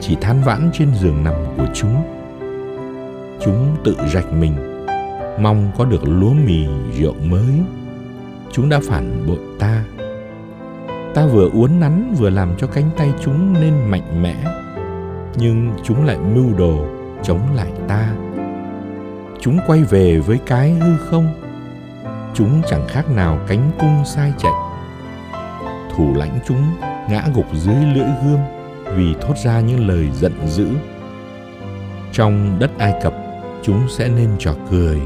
[0.00, 2.02] chỉ than vãn trên giường nằm của chúng.
[3.44, 4.86] Chúng tự rạch mình,
[5.40, 6.66] mong có được lúa mì,
[6.98, 7.62] rượu mới.
[8.52, 9.84] Chúng đã phản bội ta.
[11.14, 14.36] Ta vừa uốn nắn vừa làm cho cánh tay chúng nên mạnh mẽ,
[15.36, 16.86] nhưng chúng lại mưu đồ
[17.22, 18.14] chống lại ta.
[19.40, 21.26] Chúng quay về với cái hư không.
[22.34, 24.52] Chúng chẳng khác nào cánh cung sai chạy.
[25.96, 26.62] Thủ lãnh chúng
[27.10, 28.59] ngã gục dưới lưỡi gươm
[28.96, 30.68] vì thốt ra những lời giận dữ.
[32.12, 33.14] Trong đất Ai Cập,
[33.62, 35.00] chúng sẽ nên trò cười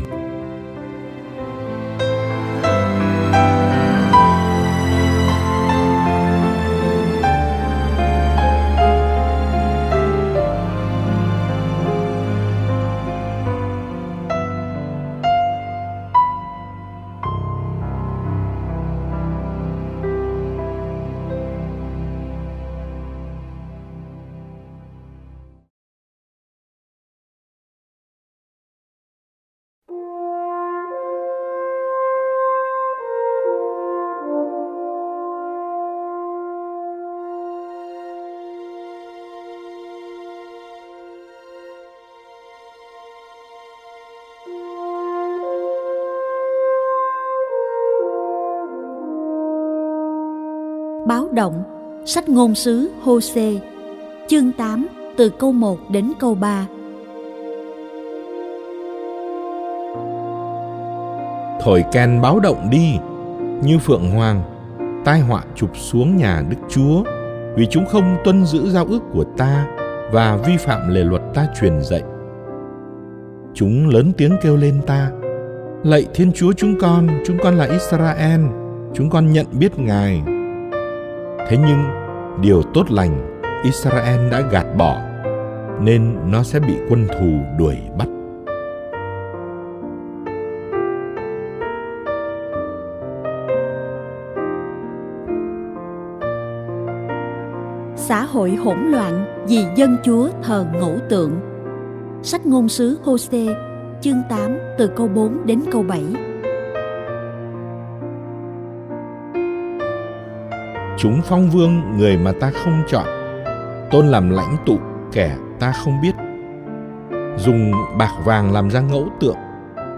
[51.35, 51.62] động.
[52.06, 53.58] Sách ngôn sứ Hô-xê
[54.28, 56.66] chương 8 từ câu 1 đến câu 3
[61.60, 62.98] Thổi kèn báo động đi
[63.62, 64.42] như phượng hoàng
[65.04, 67.02] tai họa chụp xuống nhà Đức Chúa
[67.56, 69.66] vì chúng không tuân giữ giao ước của ta
[70.12, 72.02] và vi phạm lề luật ta truyền dạy.
[73.54, 75.10] Chúng lớn tiếng kêu lên ta,
[75.85, 78.40] lạy Thiên Chúa chúng con, chúng con là Israel,
[78.94, 80.33] chúng con nhận biết Ngài.
[81.49, 81.85] Thế nhưng,
[82.40, 85.03] điều tốt lành Israel đã gạt bỏ,
[85.81, 88.09] nên nó sẽ bị quân thù đuổi bắt.
[97.97, 101.40] Xã hội hỗn loạn vì dân chúa thờ ngẫu tượng.
[102.23, 103.55] Sách ngôn sứ hosea,
[104.01, 106.05] chương 8 từ câu 4 đến câu 7.
[111.05, 113.07] Chúng phong vương người mà ta không chọn.
[113.90, 114.79] Tôn làm lãnh tụ,
[115.13, 116.13] kẻ ta không biết.
[117.37, 119.37] Dùng bạc vàng làm ra ngẫu tượng,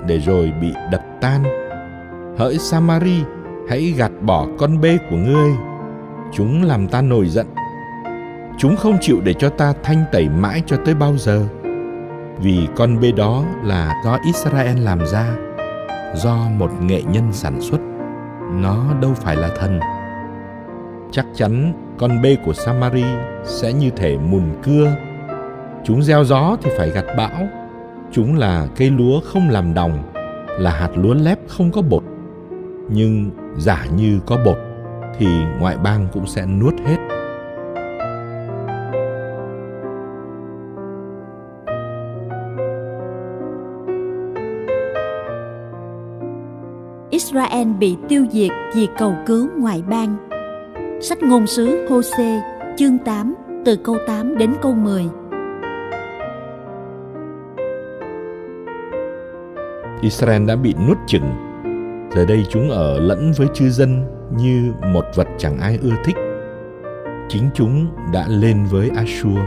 [0.07, 1.43] để rồi bị đập tan.
[2.39, 3.23] Hỡi samari,
[3.69, 5.51] hãy gạt bỏ con bê của ngươi.
[6.33, 7.47] Chúng làm ta nổi giận.
[8.59, 11.43] Chúng không chịu để cho ta thanh tẩy mãi cho tới bao giờ.
[12.39, 15.37] Vì con bê đó là do israel làm ra,
[16.15, 17.79] do một nghệ nhân sản xuất.
[18.53, 19.81] Nó đâu phải là thần
[21.13, 23.05] chắc chắn con bê của Samari
[23.45, 24.97] sẽ như thể mùn cưa.
[25.85, 27.49] Chúng gieo gió thì phải gặt bão.
[28.13, 30.03] Chúng là cây lúa không làm đồng,
[30.59, 32.03] là hạt lúa lép không có bột.
[32.89, 34.57] Nhưng giả như có bột
[35.19, 35.27] thì
[35.61, 36.97] ngoại bang cũng sẽ nuốt hết.
[47.11, 50.36] Israel bị tiêu diệt vì cầu cứu ngoại bang.
[51.01, 52.43] Sách ngôn sứ Hosea,
[52.77, 53.35] chương 8,
[53.65, 55.09] từ câu 8 đến câu 10.
[60.01, 61.33] Israel đã bị nuốt chửng.
[62.15, 64.05] Giờ đây chúng ở lẫn với chư dân
[64.37, 66.17] như một vật chẳng ai ưa thích.
[67.29, 69.39] Chính chúng đã lên với Ashur.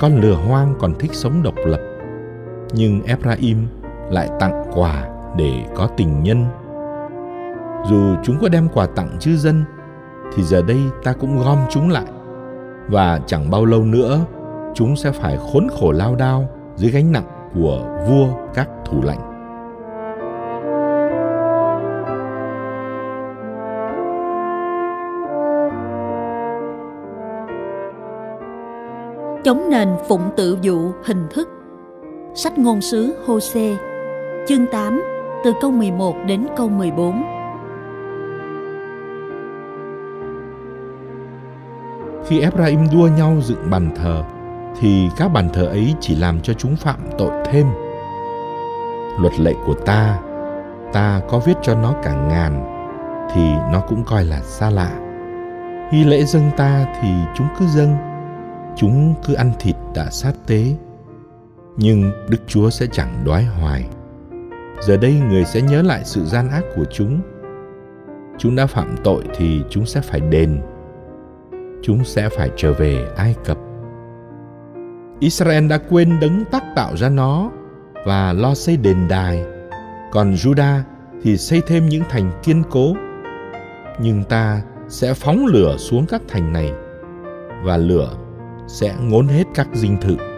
[0.00, 1.80] Con lừa hoang còn thích sống độc lập.
[2.72, 3.66] Nhưng Ephraim
[4.10, 6.44] lại tặng quà để có tình nhân.
[7.90, 9.64] Dù chúng có đem quà tặng chư dân,
[10.36, 12.06] thì giờ đây ta cũng gom chúng lại.
[12.88, 14.20] Và chẳng bao lâu nữa,
[14.74, 19.34] chúng sẽ phải khốn khổ lao đao dưới gánh nặng của vua các thủ lãnh.
[29.44, 31.48] chống nền phụng tự dụ hình thức
[32.34, 33.76] Sách ngôn sứ Hôse
[34.48, 35.02] chương 8
[35.44, 37.33] từ câu 11 đến câu 14
[42.26, 44.24] Khi Ephraim đua nhau dựng bàn thờ
[44.80, 47.66] thì các bàn thờ ấy chỉ làm cho chúng phạm tội thêm.
[49.20, 50.20] Luật lệ của ta,
[50.92, 52.70] ta có viết cho nó cả ngàn
[53.34, 54.90] thì nó cũng coi là xa lạ.
[55.92, 57.96] Hy lễ dâng ta thì chúng cứ dâng
[58.76, 60.76] chúng cứ ăn thịt đã sát tế
[61.76, 63.88] nhưng đức chúa sẽ chẳng đoái hoài
[64.80, 67.20] giờ đây người sẽ nhớ lại sự gian ác của chúng
[68.38, 70.60] chúng đã phạm tội thì chúng sẽ phải đền
[71.84, 73.58] chúng sẽ phải trở về ai cập.
[75.20, 77.50] Israel đã quên đấng tác tạo ra nó
[78.06, 79.44] và lo xây đền đài.
[80.12, 80.80] Còn juda
[81.22, 82.94] thì xây thêm những thành kiên cố.
[84.00, 86.72] Nhưng ta sẽ phóng lửa xuống các thành này
[87.62, 88.10] và lửa
[88.66, 90.33] sẽ ngốn hết các dinh thự.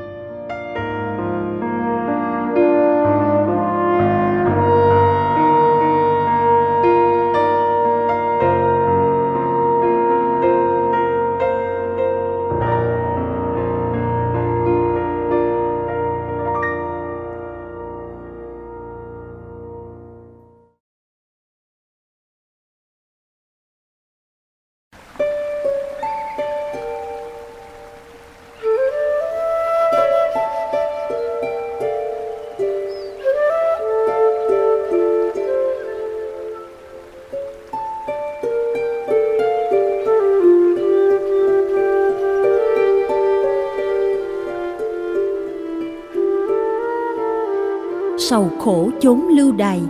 [49.01, 49.81] Chốn lưu đài.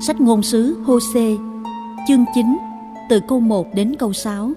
[0.00, 1.36] Sách ngôn sứ Hôse
[2.08, 2.46] chương 9
[3.10, 4.50] từ câu 1 đến câu 6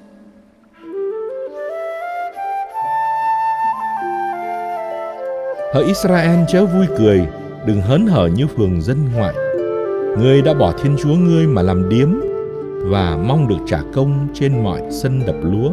[5.74, 7.28] Hỡi Israel chớ vui cười,
[7.68, 9.36] đừng hớn hở như phường dân ngoại.
[10.18, 12.10] Ngươi đã bỏ Thiên Chúa ngươi mà làm điếm
[12.84, 15.72] và mong được trả công trên mọi sân đập lúa.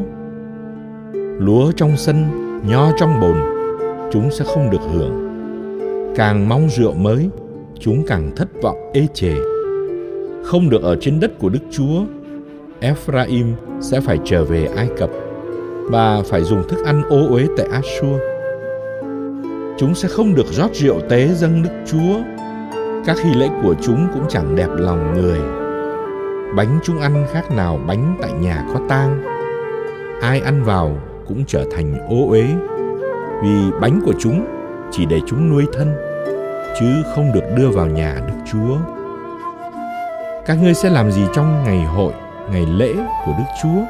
[1.39, 2.17] Lúa trong sân,
[2.69, 3.37] nho trong bồn,
[4.13, 5.27] chúng sẽ không được hưởng
[6.17, 7.31] càng mong rượu mới
[7.81, 9.33] chúng càng thất vọng ê chề.
[10.45, 12.05] Không được ở trên đất của đức chúa,
[12.81, 15.11] ephraim sẽ phải trở về ai cập
[15.91, 18.21] và phải dùng thức ăn ô uế tại Assur.
[19.79, 22.21] chúng sẽ không được rót rượu tế dâng đức chúa.
[23.07, 25.39] Các hy lễ của chúng cũng chẳng đẹp lòng người.
[26.57, 29.23] Bánh chúng ăn khác nào bánh tại nhà có tang.
[30.21, 32.45] Ai ăn vào cũng trở thành ô uế.
[33.43, 34.47] Vì bánh của chúng
[34.91, 36.06] chỉ để chúng nuôi thân
[36.81, 38.77] chứ không được đưa vào nhà Đức Chúa.
[40.47, 42.13] Các ngươi sẽ làm gì trong ngày hội,
[42.51, 42.95] ngày lễ
[43.27, 43.85] của Đức Chúa?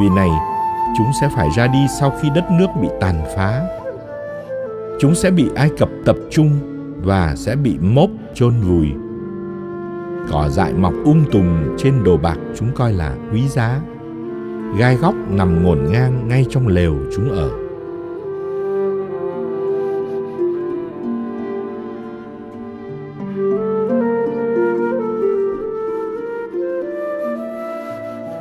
[0.00, 0.30] Vì này,
[0.98, 3.62] chúng sẽ phải ra đi sau khi đất nước bị tàn phá.
[5.00, 6.50] Chúng sẽ bị Ai Cập tập trung
[7.02, 8.92] và sẽ bị mốc chôn vùi.
[10.30, 13.80] Cỏ dại mọc um tùm trên đồ bạc chúng coi là quý giá.
[14.78, 17.67] Gai góc nằm ngổn ngang ngay trong lều chúng ở.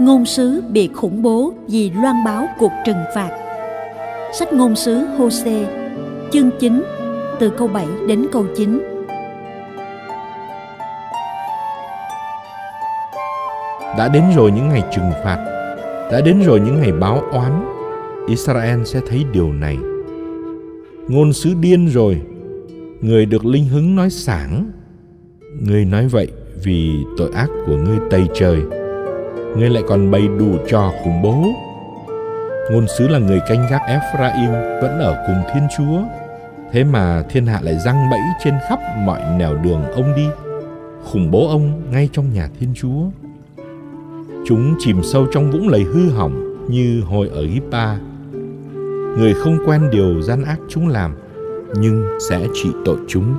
[0.08, 3.30] Ngôn sứ bị khủng bố vì loan báo cuộc trừng phạt.
[4.40, 5.68] Sách ngôn sứ Hosea,
[6.32, 6.84] chương 9,
[7.40, 8.80] từ câu 7 đến câu 9.
[13.98, 15.46] Đã đến rồi những ngày trừng phạt,
[16.12, 17.66] Đã đến rồi những ngày báo oán,
[18.28, 19.78] Israel sẽ thấy điều này.
[21.08, 22.22] Ngôn sứ điên rồi,
[23.02, 24.72] người được linh hứng nói sảng.
[25.62, 26.28] Người nói vậy
[26.64, 28.77] vì tội ác của ngươi tây trời.
[29.58, 31.44] Ngươi lại còn bày đủ trò khủng bố.
[32.72, 36.02] Ngôn sứ là người canh gác Ephraim vẫn ở cùng Thiên Chúa.
[36.72, 40.28] Thế mà thiên hạ lại răng bẫy trên khắp mọi nẻo đường ông đi,
[41.04, 43.04] khủng bố ông ngay trong nhà Thiên Chúa.
[44.48, 47.96] Chúng chìm sâu trong vũng lầy hư hỏng như hồi ở Gippa.
[49.18, 51.16] Người không quen điều gian ác chúng làm,
[51.76, 53.36] nhưng sẽ trị tội chúng.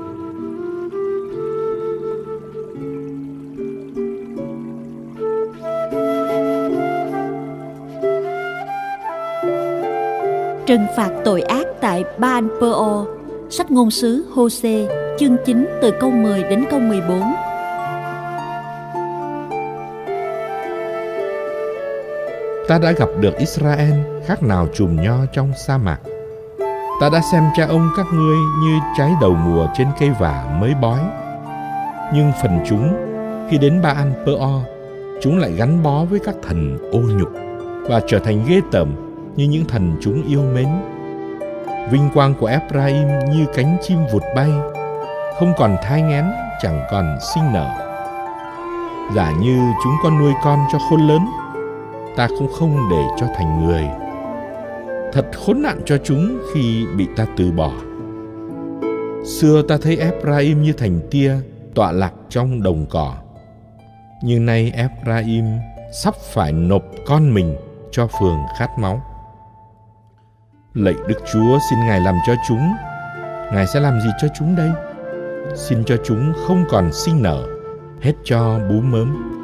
[10.69, 13.07] Trừng phạt tội ác tại Ban Peo,
[13.51, 14.89] sách ngôn sứ Hosea,
[15.19, 17.23] chương 9 từ câu 10 đến câu 14.
[22.69, 23.93] Ta đã gặp được Israel
[24.27, 25.99] khác nào chùm nho trong sa mạc.
[27.01, 30.75] Ta đã xem cha ông các ngươi như trái đầu mùa trên cây vả mới
[30.83, 31.01] bói.
[32.15, 32.95] Nhưng phần chúng,
[33.51, 34.33] khi đến Ba An Pơ
[35.23, 37.31] chúng lại gắn bó với các thần ô nhục
[37.89, 39.08] và trở thành ghê tởm
[39.39, 40.69] như những thần chúng yêu mến.
[41.91, 44.51] Vinh quang của Ephraim như cánh chim vụt bay,
[45.39, 46.25] không còn thai nghén,
[46.63, 47.71] chẳng còn sinh nở.
[49.15, 51.27] Giả như chúng con nuôi con cho khôn lớn,
[52.17, 53.85] ta cũng không để cho thành người.
[55.13, 57.73] Thật khốn nạn cho chúng khi bị ta từ bỏ.
[59.25, 61.33] Xưa ta thấy Ephraim như thành tia
[61.75, 63.15] tọa lạc trong đồng cỏ.
[64.23, 65.45] Nhưng nay Ephraim
[65.93, 67.57] sắp phải nộp con mình
[67.91, 69.03] cho phường khát máu.
[70.79, 72.73] Lạy Đức Chúa xin Ngài làm cho chúng.
[73.53, 74.71] Ngài sẽ làm gì cho chúng đây?
[75.55, 77.47] Xin cho chúng không còn sinh nở,
[78.01, 79.35] hết cho bú mớm.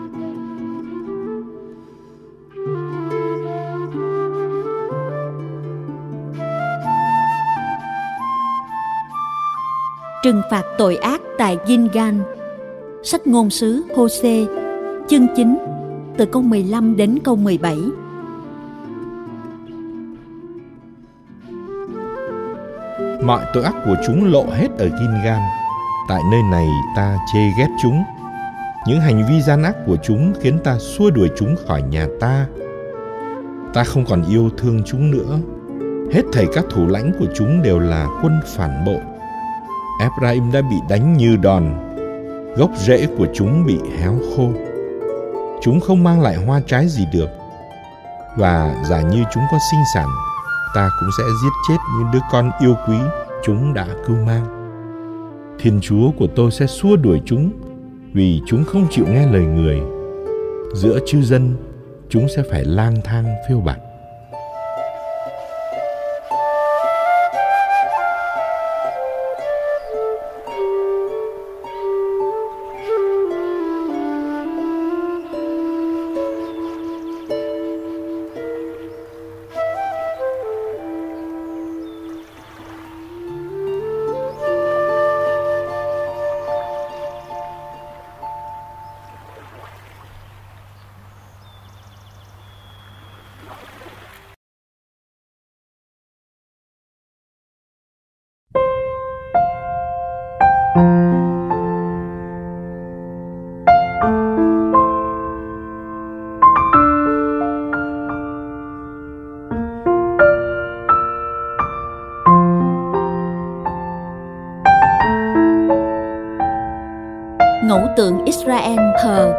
[10.25, 12.23] Trừng phạt tội ác tại Gingan
[13.03, 14.45] Sách ngôn sứ hosea
[15.09, 15.57] Chương 9
[16.19, 17.79] Từ câu 15 đến câu 17
[23.27, 25.43] Mọi tội ác của chúng lộ hết ở Gilgal.
[26.09, 26.67] Tại nơi này
[26.97, 28.05] ta chê ghét chúng.
[28.87, 32.47] Những hành vi gian ác của chúng khiến ta xua đuổi chúng khỏi nhà ta.
[33.75, 35.39] Ta không còn yêu thương chúng nữa.
[36.13, 39.01] Hết thảy các thủ lãnh của chúng đều là quân phản bội.
[40.01, 41.65] Ephraim đã bị đánh như đòn.
[42.57, 44.49] Gốc rễ của chúng bị héo khô.
[45.63, 47.29] Chúng không mang lại hoa trái gì được.
[48.37, 50.09] Và giả như chúng có sinh sản
[50.75, 52.97] ta cũng sẽ giết chết những đứa con yêu quý
[53.45, 54.47] chúng đã cưu mang.
[55.59, 57.51] Thiên Chúa của tôi sẽ xua đuổi chúng
[58.13, 59.81] vì chúng không chịu nghe lời người.
[60.75, 61.57] Giữa chư dân,
[62.09, 63.79] chúng sẽ phải lang thang phiêu bạt.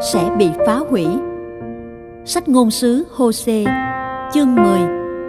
[0.01, 1.07] Sẽ bị phá hủy.
[2.25, 3.63] Sách ngôn sứ Hosea,
[4.33, 4.79] chương 10,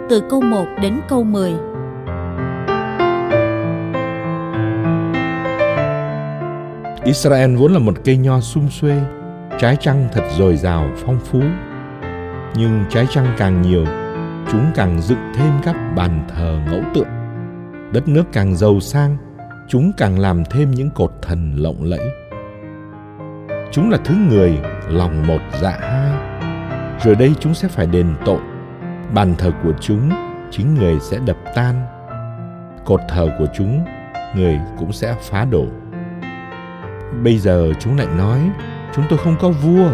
[0.09, 1.53] từ câu 1 đến câu 10.
[7.03, 8.97] Israel vốn là một cây nho sum xuê,
[9.59, 11.41] trái trăng thật dồi dào, phong phú.
[12.55, 13.85] Nhưng trái trăng càng nhiều,
[14.51, 17.07] chúng càng dựng thêm các bàn thờ ngẫu tượng.
[17.93, 19.17] Đất nước càng giàu sang,
[19.67, 22.26] chúng càng làm thêm những cột thần lộng lẫy.
[23.71, 24.59] Chúng là thứ người
[24.89, 26.11] lòng một dạ hai.
[27.03, 28.39] Rồi đây chúng sẽ phải đền tội.
[29.13, 30.09] Bàn thờ của chúng
[30.51, 31.85] chính người sẽ đập tan.
[32.85, 33.85] Cột thờ của chúng
[34.35, 35.65] người cũng sẽ phá đổ.
[37.23, 38.39] Bây giờ chúng lại nói
[38.95, 39.89] chúng tôi không có vua.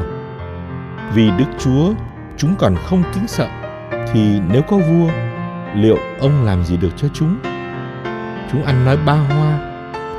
[1.13, 1.93] Vì Đức Chúa
[2.38, 3.47] chúng còn không kính sợ
[4.13, 5.09] thì nếu có vua
[5.76, 7.38] liệu ông làm gì được cho chúng?
[8.51, 9.59] Chúng ăn nói ba hoa,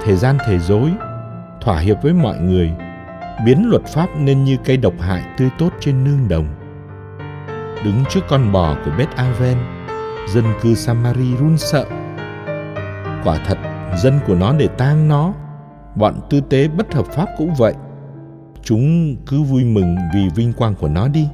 [0.05, 0.93] thời gian thể dối,
[1.61, 2.73] thỏa hiệp với mọi người
[3.45, 6.47] biến luật pháp nên như cây độc hại tươi tốt trên nương đồng.
[7.85, 9.59] đứng trước con bò của Beth Aven,
[10.28, 11.85] dân cư Samari run sợ.
[13.24, 13.59] Quả thật,
[13.97, 15.32] dân của nó để tang nó,
[15.95, 17.74] bọn tư tế bất hợp pháp cũng vậy.
[18.62, 21.28] Chúng cứ vui mừng vì vinh quang của nó đi.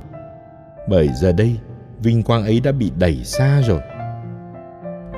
[0.88, 1.58] Bởi giờ đây,
[1.98, 3.80] vinh quang ấy đã bị đẩy xa rồi.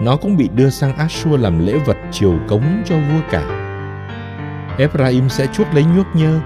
[0.03, 3.59] Nó cũng bị đưa sang Ashur làm lễ vật triều cống cho vua cả.
[4.79, 6.41] Ephraim sẽ chuốc lấy nhuốc nhơ.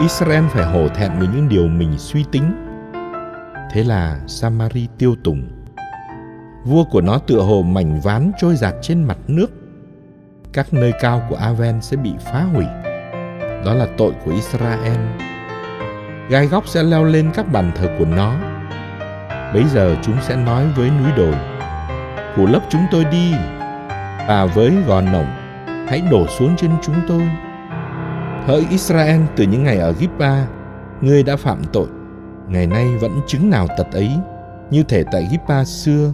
[0.00, 2.52] Israel phải hổ thẹn với những điều mình suy tính.
[3.72, 5.42] Thế là Samari tiêu tùng.
[6.64, 9.50] Vua của nó tựa hồ mảnh ván trôi giạt trên mặt nước.
[10.52, 12.64] Các nơi cao của Aven sẽ bị phá hủy.
[13.64, 14.98] Đó là tội của Israel.
[16.28, 18.34] Gai góc sẽ leo lên các bàn thờ của nó.
[19.54, 21.34] Bấy giờ chúng sẽ nói với núi đồi
[22.36, 23.32] phủ lấp chúng tôi đi
[24.28, 25.26] và với gò nổng
[25.88, 27.22] hãy đổ xuống trên chúng tôi
[28.46, 30.46] hỡi Israel, từ những ngày ở Gippa,
[31.00, 31.86] ngươi đã phạm tội.
[32.48, 34.10] Ngày nay vẫn chứng nào tật ấy.
[34.70, 36.12] Như thể tại Gippa xưa,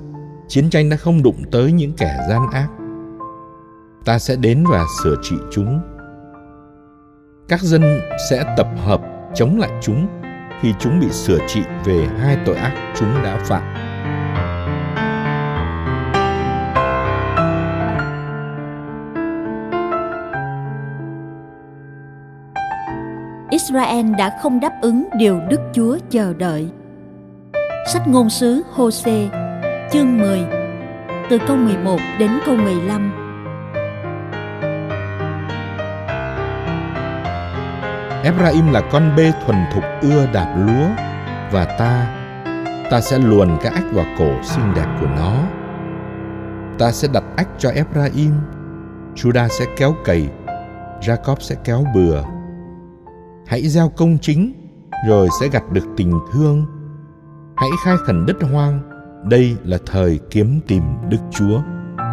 [0.48, 2.68] chiến tranh đã không đụng tới những kẻ gian ác.
[4.04, 5.80] Ta sẽ đến và sửa trị chúng.
[7.48, 8.00] Các dân
[8.30, 9.00] sẽ tập hợp
[9.34, 10.06] chống lại chúng.
[10.60, 13.85] Khi chúng bị sửa trị về hai tội ác, chúng đã phạm.
[23.66, 26.68] Israel đã không đáp ứng điều Đức Chúa chờ đợi.
[27.92, 29.28] Sách ngôn sứ Hôse,
[29.92, 30.40] chương 10,
[31.30, 33.12] từ câu 11 đến câu 15.
[38.24, 40.86] Ephraim là con bê thuần thục ưa đạp lúa
[41.50, 42.06] và ta
[42.90, 45.32] ta sẽ luồn cái ách vào cổ xinh đẹp của nó.
[46.78, 48.32] Ta sẽ đặt ách cho Ephraim,
[49.14, 50.28] Judah sẽ kéo cày,
[51.00, 52.35] Jacob sẽ kéo bừa
[53.46, 54.52] hãy gieo công chính,
[55.08, 56.66] rồi sẽ gặt được tình thương.
[57.56, 58.80] Hãy khai khẩn đất hoang,
[59.24, 61.60] đây là thời kiếm tìm đức chúa.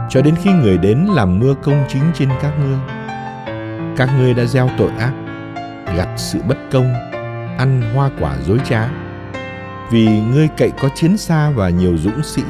[0.09, 2.77] Cho đến khi người đến làm mưa công chính trên các ngươi.
[3.97, 5.13] Các ngươi đã gieo tội ác,
[5.97, 6.93] gặt sự bất công,
[7.57, 8.89] ăn hoa quả dối trá.
[9.91, 12.43] Vì ngươi cậy có chiến xa và nhiều dũng sĩ,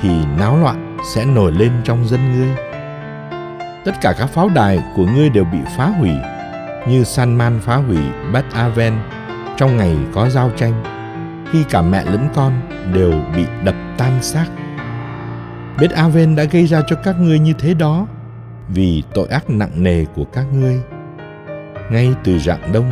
[0.00, 2.50] thì náo loạn sẽ nổi lên trong dân ngươi.
[3.84, 6.10] Tất cả các pháo đài của ngươi đều bị phá hủy
[6.88, 7.98] như Sanman phá hủy
[8.32, 8.92] Beth Aven
[9.56, 10.82] trong ngày có giao tranh,
[11.52, 12.52] khi cả mẹ lẫn con
[12.94, 14.46] đều bị đập tan xác.
[15.80, 18.06] Beth Aven đã gây ra cho các ngươi như thế đó
[18.68, 20.80] vì tội ác nặng nề của các ngươi.
[21.90, 22.90] Ngay từ rạng đông,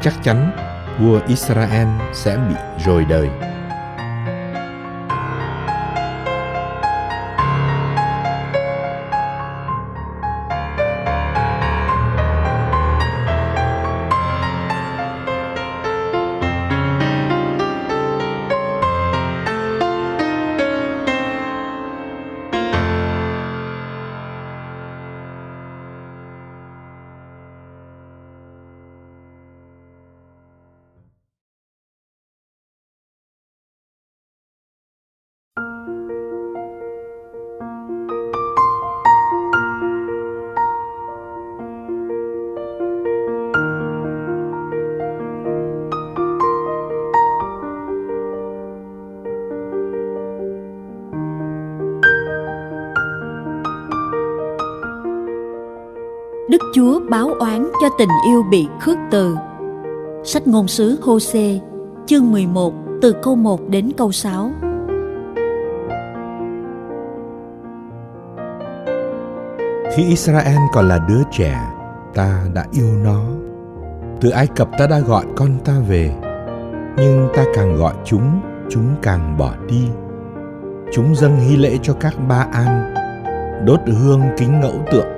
[0.00, 0.50] chắc chắn
[1.00, 3.28] vua Israel sẽ bị rồi đời.
[57.10, 59.36] Báo oán cho tình yêu bị khước từ.
[60.24, 61.58] Sách ngôn sứ Hôse,
[62.06, 64.50] chương 11, từ câu 1 đến câu 6.
[69.96, 71.60] Khi Israel còn là đứa trẻ,
[72.14, 73.22] ta đã yêu nó.
[74.20, 76.14] Từ Ai Cập ta đã gọi con ta về,
[76.96, 78.40] nhưng ta càng gọi chúng,
[78.70, 79.88] chúng càng bỏ đi.
[80.92, 82.94] Chúng dâng hy lễ cho các ba an,
[83.66, 85.17] đốt hương kính ngẫu tượng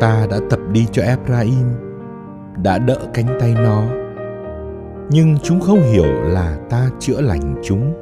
[0.00, 1.66] ta đã tập đi cho Ephraim,
[2.62, 3.82] đã đỡ cánh tay nó.
[5.10, 7.94] Nhưng chúng không hiểu là ta chữa lành chúng.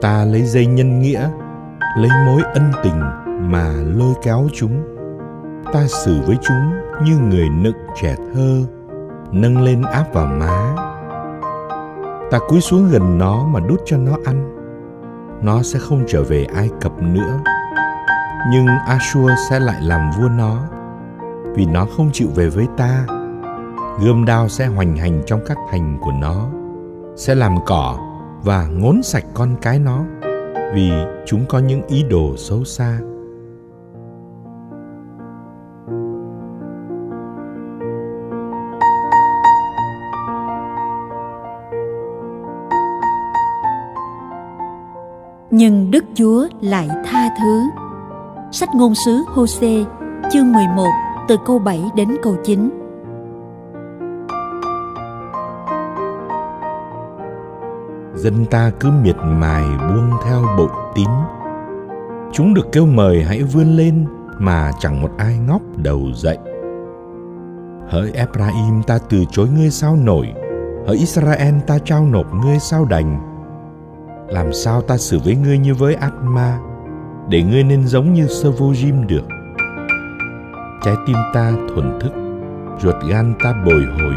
[0.00, 1.30] Ta lấy dây nhân nghĩa,
[1.98, 3.00] lấy mối ân tình
[3.50, 4.82] mà lôi kéo chúng.
[5.72, 6.72] Ta xử với chúng
[7.04, 8.58] như người nựng trẻ thơ,
[9.32, 10.74] nâng lên áp vào má.
[12.30, 14.58] Ta cúi xuống gần nó mà đút cho nó ăn.
[15.42, 17.40] Nó sẽ không trở về Ai Cập nữa
[18.46, 20.58] nhưng Ashur sẽ lại làm vua nó
[21.54, 23.06] vì nó không chịu về với ta
[24.00, 26.48] gươm đao sẽ hoành hành trong các thành của nó
[27.16, 27.98] sẽ làm cỏ
[28.44, 30.04] và ngốn sạch con cái nó
[30.74, 30.90] vì
[31.26, 32.98] chúng có những ý đồ xấu xa
[45.52, 47.62] nhưng Đức Chúa lại tha thứ.
[48.52, 49.84] Sách ngôn sứ Hôse,
[50.32, 50.84] chương 11,
[51.28, 52.70] từ câu 7 đến câu 9.
[58.14, 61.08] Dân ta cứ miệt mài buông theo bội tín.
[62.32, 64.06] Chúng được kêu mời hãy vươn lên
[64.38, 66.38] mà chẳng một ai ngóc đầu dậy.
[67.88, 70.32] Hỡi Ephraim ta từ chối ngươi sao nổi,
[70.86, 73.20] hỡi Israel ta trao nộp ngươi sao đành.
[74.28, 76.58] Làm sao ta xử với ngươi như với Atma,
[77.28, 79.24] để ngươi nên giống như sơ vô Jim được.
[80.84, 82.12] Trái tim ta thuần thức,
[82.80, 84.14] ruột gan ta bồi hồi.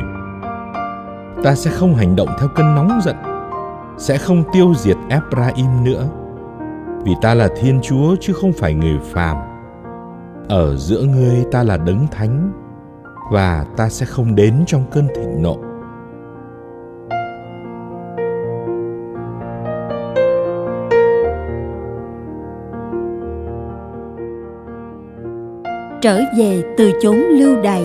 [1.44, 3.16] Ta sẽ không hành động theo cơn nóng giận,
[3.98, 6.08] sẽ không tiêu diệt Ephraim nữa,
[7.04, 9.38] vì ta là Thiên Chúa chứ không phải người phàm.
[10.50, 12.52] Ở giữa ngươi ta là đấng thánh
[13.32, 15.58] và ta sẽ không đến trong cơn thịnh nộ.
[26.06, 27.84] Trở về từ chốn lưu đày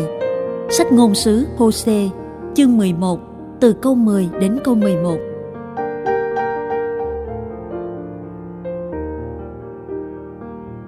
[0.70, 2.08] Sách ngôn sứ Hosea
[2.54, 3.20] chương 11
[3.60, 5.16] từ câu 10 đến câu 11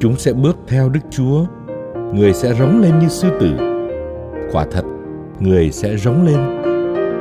[0.00, 1.44] Chúng sẽ bước theo Đức Chúa,
[2.14, 3.50] người sẽ rống lên như sư tử.
[4.52, 4.84] Quả thật,
[5.40, 6.62] người sẽ rống lên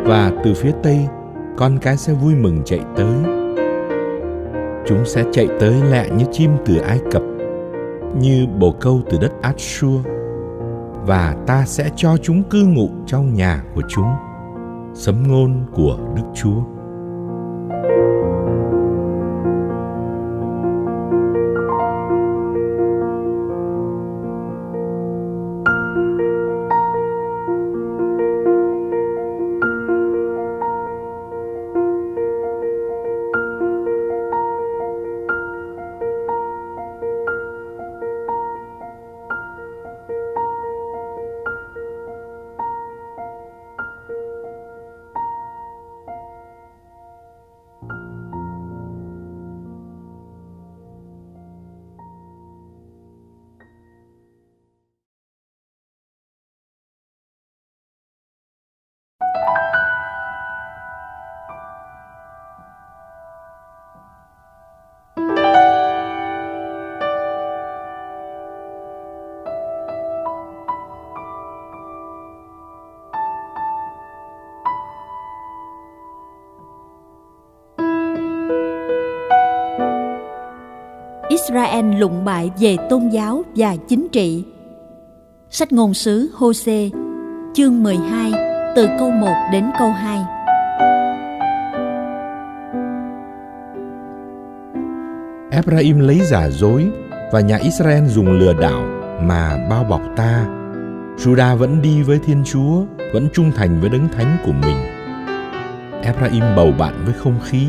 [0.05, 0.99] và từ phía tây
[1.57, 3.15] con cái sẽ vui mừng chạy tới.
[4.85, 7.23] Chúng sẽ chạy tới lẹ như chim từ Ai Cập,
[8.19, 10.05] như bồ câu từ đất Ashur
[11.05, 14.07] và ta sẽ cho chúng cư ngụ trong nhà của chúng.
[14.93, 16.70] Sấm ngôn của Đức Chúa.
[81.51, 84.45] Israel lụng bại về tôn giáo và chính trị.
[85.49, 86.89] Sách ngôn sứ Hô-sê,
[87.53, 88.31] chương 12,
[88.75, 90.19] từ câu 1 đến câu 2.
[95.51, 96.91] Ephraim lấy giả dối
[97.31, 98.83] và nhà Israel dùng lừa đảo
[99.21, 100.45] mà bao bọc ta.
[101.17, 102.83] Judah vẫn đi với Thiên Chúa,
[103.13, 104.77] vẫn trung thành với đấng thánh của mình.
[106.03, 107.67] Ephraim bầu bạn với không khí,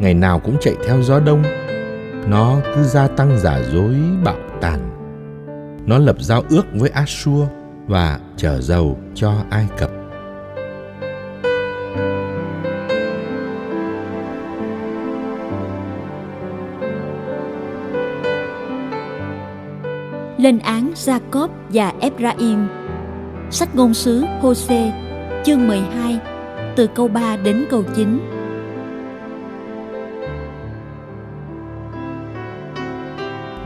[0.00, 1.42] ngày nào cũng chạy theo gió đông,
[2.26, 4.80] nó cứ gia tăng giả dối, bạo tàn.
[5.86, 7.44] Nó lập giao ước với assur
[7.86, 9.90] và trở dầu cho Ai Cập.
[20.38, 22.68] Lên án Jacob và Ephraim
[23.50, 24.92] Sách ngôn sứ Hosea,
[25.44, 26.18] chương 12
[26.76, 28.35] từ câu 3 đến câu 9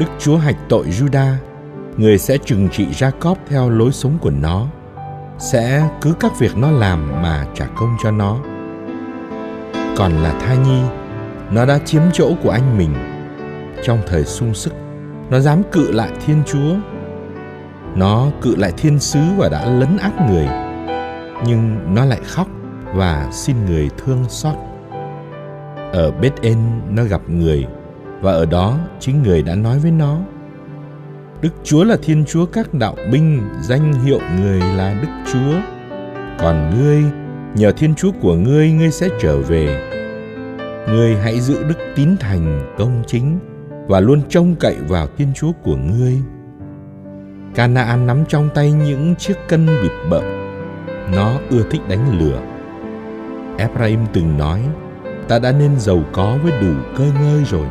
[0.00, 1.32] Đức Chúa hạch tội Juda,
[1.96, 4.66] người sẽ trừng trị Jacob theo lối sống của nó,
[5.38, 8.36] sẽ cứ các việc nó làm mà trả công cho nó.
[9.96, 10.82] Còn là thai nhi,
[11.50, 12.94] nó đã chiếm chỗ của anh mình.
[13.82, 14.72] Trong thời sung sức,
[15.30, 16.74] nó dám cự lại Thiên Chúa.
[17.94, 20.48] Nó cự lại thiên sứ và đã lấn át người.
[21.46, 22.46] Nhưng nó lại khóc
[22.94, 24.54] và xin người thương xót.
[25.92, 26.58] Ở Bethel
[26.90, 27.66] nó gặp người
[28.20, 30.18] và ở đó chính người đã nói với nó
[31.42, 35.60] Đức Chúa là Thiên Chúa các đạo binh, danh hiệu người là Đức Chúa.
[36.38, 37.04] Còn ngươi,
[37.54, 39.90] nhờ Thiên Chúa của ngươi, ngươi sẽ trở về.
[40.88, 43.38] Ngươi hãy giữ đức tín thành, công chính
[43.88, 46.14] và luôn trông cậy vào Thiên Chúa của ngươi.
[47.54, 50.24] Canaan nắm trong tay những chiếc cân bịp bợm.
[51.14, 52.40] Nó ưa thích đánh lửa.
[53.58, 54.62] Ephraim từng nói,
[55.28, 57.66] ta đã nên giàu có với đủ cơ ngơi rồi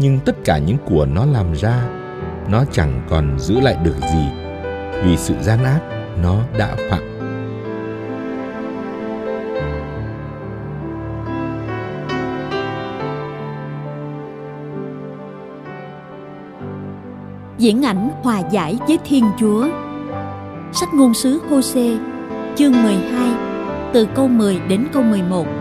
[0.00, 1.88] nhưng tất cả những của nó làm ra
[2.48, 4.28] nó chẳng còn giữ lại được gì
[5.04, 5.80] vì sự gian ác
[6.22, 7.10] nó đã phạm
[17.60, 19.68] diễn ảnh hòa giải với Thiên Chúa.
[20.72, 21.98] Sách ngôn sứ Hô-xê,
[22.56, 23.30] chương 12,
[23.92, 25.59] từ câu 10 đến câu 11.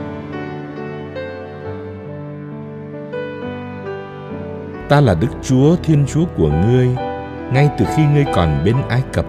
[4.89, 6.87] Ta là Đức Chúa Thiên Chúa của ngươi,
[7.53, 9.25] ngay từ khi ngươi còn bên Ai Cập.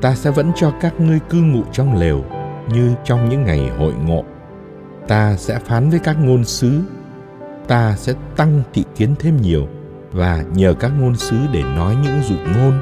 [0.00, 2.24] Ta sẽ vẫn cho các ngươi cư ngụ trong lều
[2.68, 4.24] như trong những ngày hội ngộ.
[5.08, 6.80] Ta sẽ phán với các ngôn sứ.
[7.68, 9.68] Ta sẽ tăng thị kiến thêm nhiều
[10.12, 12.80] và nhờ các ngôn sứ để nói những dụ ngôn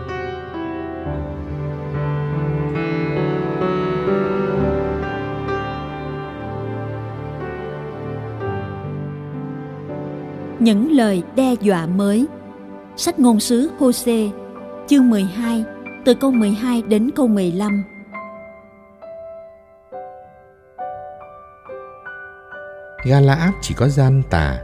[10.69, 12.27] Những lời đe dọa mới
[12.97, 14.29] Sách ngôn sứ Hosea,
[14.87, 15.65] chương 12
[16.05, 17.85] từ câu 12 đến câu 15
[23.05, 24.59] Galaad chỉ có gian tà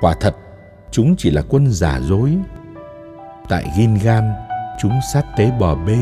[0.00, 0.36] Quả thật
[0.90, 2.38] chúng chỉ là quân giả dối.
[3.48, 4.24] Tại Gilgal,
[4.80, 5.98] chúng sát tế bò bê.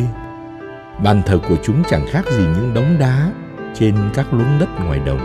[1.05, 3.33] Bàn thờ của chúng chẳng khác gì những đống đá
[3.75, 5.21] trên các luống đất ngoài đồng.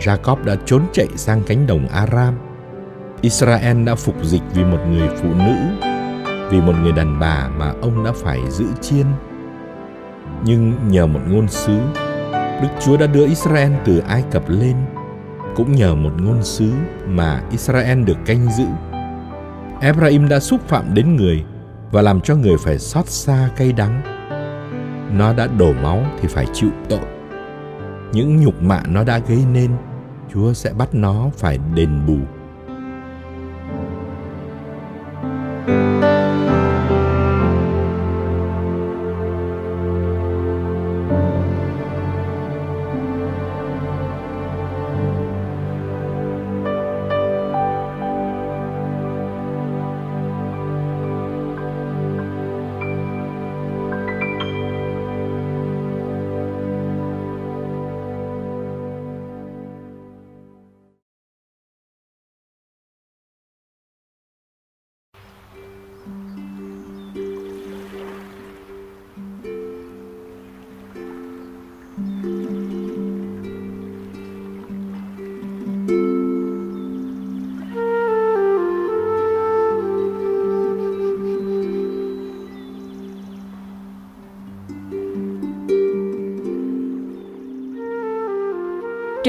[0.00, 2.51] Jacob đã trốn chạy sang cánh đồng Aram.
[3.22, 5.56] Israel đã phục dịch vì một người phụ nữ,
[6.50, 9.06] vì một người đàn bà mà ông đã phải giữ chiên.
[10.44, 11.78] Nhưng nhờ một ngôn sứ,
[12.62, 14.76] Đức Chúa đã đưa Israel từ Ai Cập lên
[15.56, 16.72] cũng nhờ một ngôn sứ
[17.06, 18.66] mà Israel được canh giữ.
[19.80, 21.44] Ephraim đã xúc phạm đến người
[21.90, 24.02] và làm cho người phải xót xa cay đắng.
[25.18, 27.06] Nó đã đổ máu thì phải chịu tội.
[28.12, 29.70] Những nhục mạ nó đã gây nên,
[30.32, 32.41] Chúa sẽ bắt nó phải đền bù.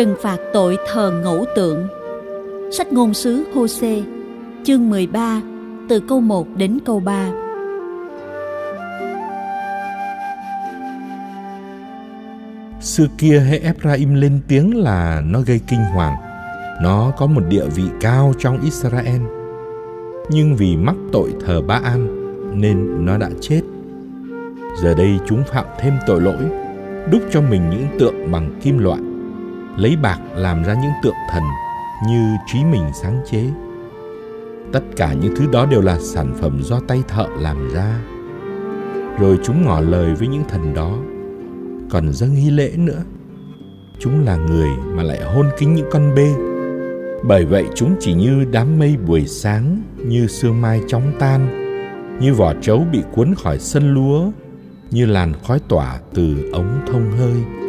[0.04, 1.88] Trừng phạt tội thờ ngẫu tượng.
[2.72, 4.02] Sách ngôn sứ Hôse,
[4.64, 5.42] chương 13,
[5.90, 7.32] từ câu 1 đến câu 3.
[12.82, 16.16] Xưa kia hệ Ephraim lên tiếng là nó gây kinh hoàng.
[16.82, 19.22] Nó có một địa vị cao trong Israel.
[20.30, 22.08] Nhưng vì mắc tội thờ Ba An
[22.62, 23.62] nên nó đã chết.
[24.82, 26.44] Giờ đây chúng phạm thêm tội lỗi,
[27.12, 29.00] đúc cho mình những tượng bằng kim loại
[29.78, 31.44] lấy bạc làm ra những tượng thần
[32.08, 33.50] như trí mình sáng chế.
[34.72, 38.00] Tất cả những thứ đó đều là sản phẩm do tay thợ làm ra.
[39.20, 40.98] Rồi chúng ngỏ lời với những thần đó.
[41.90, 43.04] Còn dâng nghi lễ nữa,
[44.00, 46.34] chúng là người mà lại hôn kính những con bê.
[47.24, 51.48] Bởi vậy chúng chỉ như đám mây buổi sáng, như sương mai chóng tan,
[52.20, 54.32] như vỏ trấu bị cuốn khỏi sân lúa,
[54.92, 57.63] như làn khói tỏa từ ống thông hơi.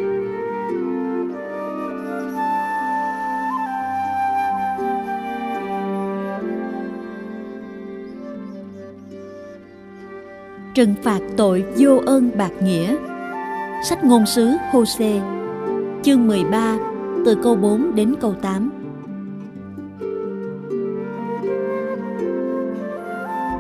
[10.75, 12.97] Trừng phạt tội vô ơn bạc nghĩa.
[13.89, 15.23] Sách ngôn sứ Hosea,
[16.03, 16.79] chương 13,
[17.27, 18.71] từ câu 4 đến câu 8.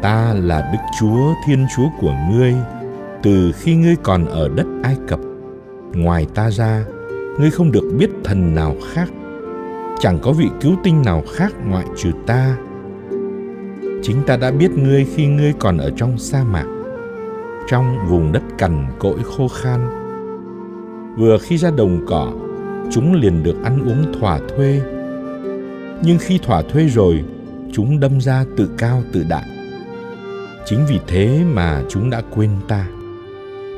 [0.02, 2.54] Ta là Đức Chúa Thiên Chúa của ngươi,
[3.22, 5.20] từ khi ngươi còn ở đất Ai Cập.
[5.94, 6.84] Ngoài ta ra,
[7.38, 9.08] ngươi không được biết thần nào khác,
[9.98, 12.56] chẳng có vị cứu tinh nào khác ngoại trừ ta.
[14.02, 16.73] Chính ta đã biết ngươi khi ngươi còn ở trong sa mạc
[17.68, 19.80] trong vùng đất cằn cỗi khô khan.
[21.16, 22.32] Vừa khi ra đồng cỏ,
[22.90, 24.80] chúng liền được ăn uống thỏa thuê.
[26.02, 27.24] Nhưng khi thỏa thuê rồi,
[27.72, 29.44] chúng đâm ra tự cao tự đại.
[30.66, 32.86] Chính vì thế mà chúng đã quên ta.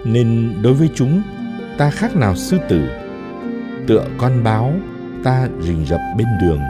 [0.04, 1.22] Nên đối với chúng,
[1.78, 2.80] ta khác nào sư tử.
[3.86, 4.72] Tựa con báo,
[5.24, 6.60] ta rình rập bên đường.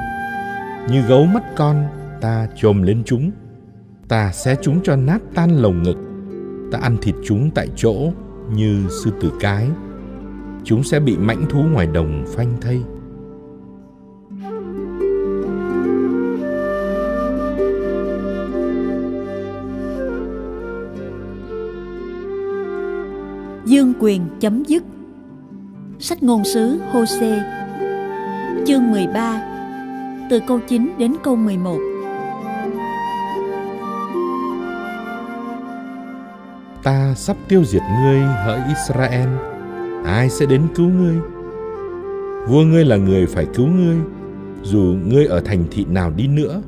[0.88, 1.84] Như gấu mất con,
[2.20, 3.30] ta chồm lên chúng.
[4.08, 6.05] Ta xé chúng cho nát tan lồng ngực
[6.76, 8.12] ta ăn thịt chúng tại chỗ
[8.52, 9.68] như sư tử cái.
[10.64, 12.82] Chúng sẽ bị mãnh thú ngoài đồng phanh thây.
[23.64, 24.82] Dương quyền chấm dứt.
[25.98, 27.04] Sách ngôn sứ Hô
[28.66, 29.42] Chương 13
[30.30, 31.95] Từ câu 9 đến câu 11
[36.86, 39.28] Ta sắp tiêu diệt ngươi hỡi Israel.
[40.04, 41.14] Ai sẽ đến cứu ngươi?
[42.48, 43.96] Vua ngươi là người phải cứu ngươi
[44.62, 46.62] Dù ngươi ở thành thị nào đi nữa.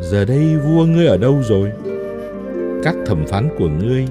[0.00, 1.72] Giờ đây vua ngươi ở đâu rồi?
[2.82, 4.08] Các thẩm phán của ngươi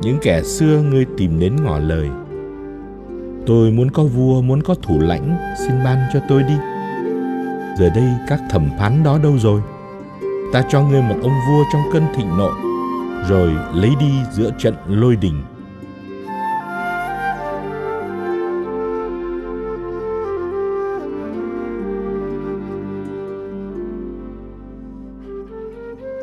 [0.00, 2.08] Những kẻ xưa ngươi tìm đến ngỏ lời.
[3.46, 6.54] Tôi muốn có vua, muốn có thủ lãnh Xin ban cho tôi đi.
[7.78, 9.60] Giờ đây các thẩm phán đó đâu rồi?
[10.52, 12.69] Ta cho ngươi một ông vua trong cơn thịnh nộ.
[13.28, 15.42] Rồi lấy đi giữa trận lôi đình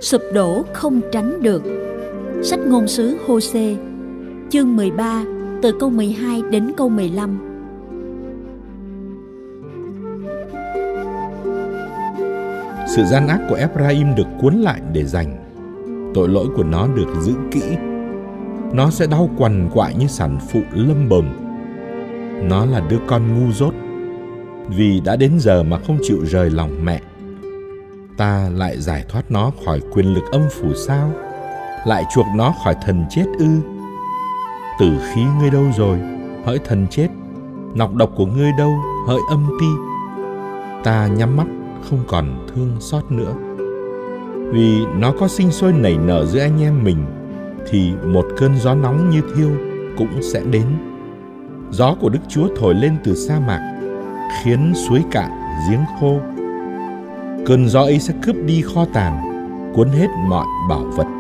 [0.08, 1.64] sụp đổ không tránh được.
[2.43, 3.76] Sách ngôn sứ Hôse,
[4.50, 5.24] chương 13,
[5.62, 7.39] từ câu 12 đến câu 15.
[12.95, 15.47] Sự gian ác của Ephraim được cuốn lại để dành.
[16.14, 17.62] Tội lỗi của nó được giữ kỹ.
[18.74, 21.34] Nó sẽ đau quằn quại như sản phụ lâm bồng.
[22.49, 23.74] Nó là đứa con ngu dốt.
[24.70, 27.01] Vì đã đến giờ mà không chịu rời lòng mẹ,
[28.18, 31.12] ta lại giải thoát nó khỏi quyền lực âm phủ sao?
[31.86, 33.47] Lại chuộc nó khỏi thần chết ư?
[34.80, 35.99] Tử khí ngươi đâu rồi?
[36.45, 37.08] Hỡi thần chết!
[37.76, 38.74] Nọc độc của ngươi đâu?
[39.08, 39.68] Hỡi âm ti!
[40.84, 41.47] Ta nhắm mắt,
[41.89, 43.34] không còn thương xót nữa
[44.52, 47.06] vì nó có sinh sôi nảy nở giữa anh em mình,
[47.70, 49.50] thì một cơn gió nóng như thiêu
[49.98, 50.66] cũng sẽ đến.
[51.72, 53.80] Gió của đức chúa thổi lên từ sa mạc,
[54.43, 55.30] khiến suối cạn
[55.70, 56.20] giếng khô.
[57.45, 59.24] Cơn gió ấy sẽ cướp đi kho tàng,
[59.76, 61.16] cuốn hết mọi bảo vật.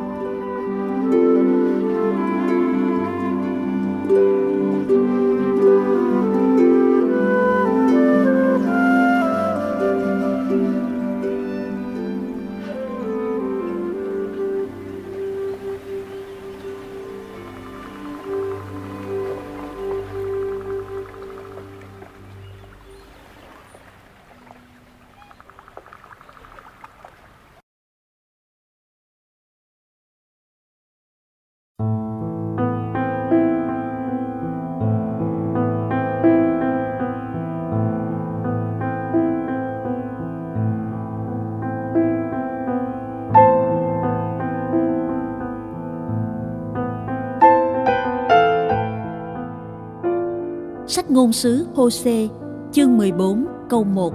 [51.17, 52.27] Ngôn sứ Hosea,
[52.71, 54.13] chương 14, câu 1.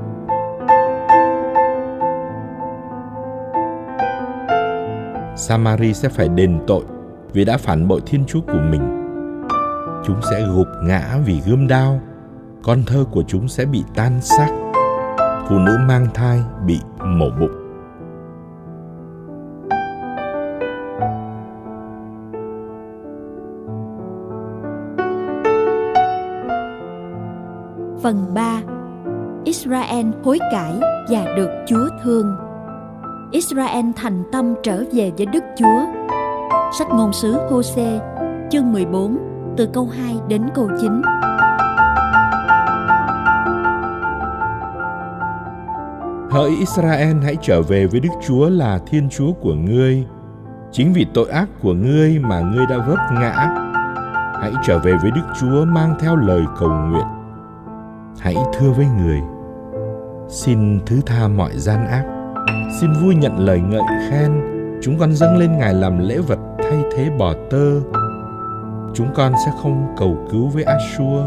[5.36, 6.84] Samari sẽ phải đền tội
[7.32, 8.80] vì đã phản bội Thiên Chúa của mình.
[10.06, 12.00] Chúng sẽ gục ngã vì gươm đao,
[12.62, 14.48] con thơ của chúng sẽ bị tan xác,
[15.48, 17.61] phụ nữ mang thai bị mổ bụng.
[28.02, 28.60] Phần 3
[29.44, 30.72] Israel hối cải
[31.10, 32.36] và được Chúa thương.
[33.30, 35.86] Israel thành tâm trở về với Đức Chúa.
[36.78, 38.00] Sách ngôn sứ Hosea,
[38.50, 39.18] chương 14
[39.56, 41.02] từ câu 2 đến câu 9
[46.30, 50.06] Hỡi Israel, hãy trở về với Đức Chúa là Thiên Chúa của ngươi.
[50.72, 53.34] Chính vì tội ác của ngươi mà ngươi đã vấp ngã.
[54.40, 57.21] Hãy trở về với Đức Chúa, mang theo lời cầu nguyện
[58.22, 59.20] hãy thưa với người.
[60.28, 62.04] Xin thứ tha mọi gian ác.
[62.80, 64.32] Xin vui nhận lời ngợi khen.
[64.82, 67.80] Chúng con dâng lên ngài làm lễ vật thay thế bò tơ.
[68.94, 71.20] Chúng con sẽ không cầu cứu với ashur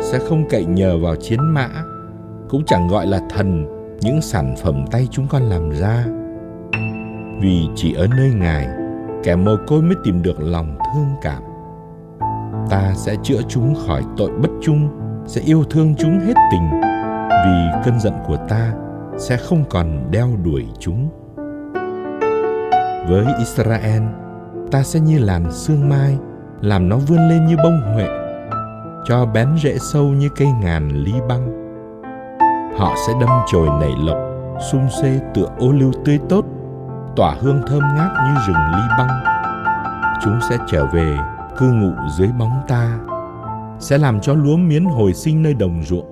[0.00, 1.68] sẽ không cậy nhờ vào chiến mã,
[2.48, 3.66] cũng chẳng gọi là thần,
[4.00, 6.04] những sản phẩm tay chúng con làm ra.
[7.40, 8.68] Vì chỉ ở nơi ngài,
[9.24, 11.42] kẻ mồ côi mới tìm được lòng thương cảm.
[12.70, 16.70] Ta sẽ chữa chúng khỏi tội bất trung sẽ yêu thương chúng hết tình,
[17.30, 18.72] vì cơn giận của ta
[19.18, 21.08] sẽ không còn đeo đuổi chúng.
[23.08, 24.02] Với israel,
[24.70, 26.18] ta sẽ như làn sương mai,
[26.60, 28.08] làm nó vươn lên như bông huệ,
[29.04, 31.64] cho bén rễ sâu như cây ngàn lý băng.
[32.78, 34.18] Họ sẽ đâm chồi nảy lộc
[34.72, 36.44] sung xê tựa ô liu tươi tốt,
[37.16, 39.24] tỏa hương thơm ngát như rừng ly băng.
[40.22, 41.16] Chúng sẽ trở về
[41.56, 42.98] cư ngụ dưới bóng ta
[43.84, 46.06] sẽ làm cho lúa miến hồi sinh nơi đồng ruộng.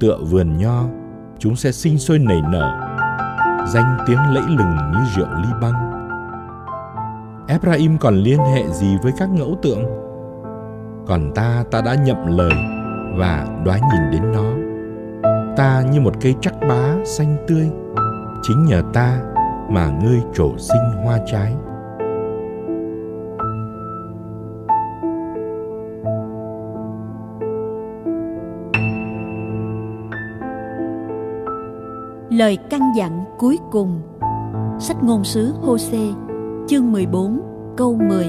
[0.00, 0.84] Tựa vườn nho,
[1.38, 2.86] chúng sẽ sinh sôi nảy nở,
[3.68, 5.90] danh tiếng lẫy lừng như rượu ly băng.
[7.48, 10.10] Ephraim còn liên hệ gì với các ngẫu tượng?
[11.10, 12.52] còn ta ta đã nhậm lời
[13.16, 14.44] và đoái nhìn đến nó
[15.56, 17.70] ta như một cây trắc bá xanh tươi
[18.42, 19.20] chính nhờ ta
[19.70, 21.54] mà ngươi trổ sinh hoa trái
[32.30, 34.00] Lời căn dặn cuối cùng.
[34.78, 35.98] Sách ngôn sứ Hôse
[36.68, 37.40] chương 14
[37.76, 38.24] câu 10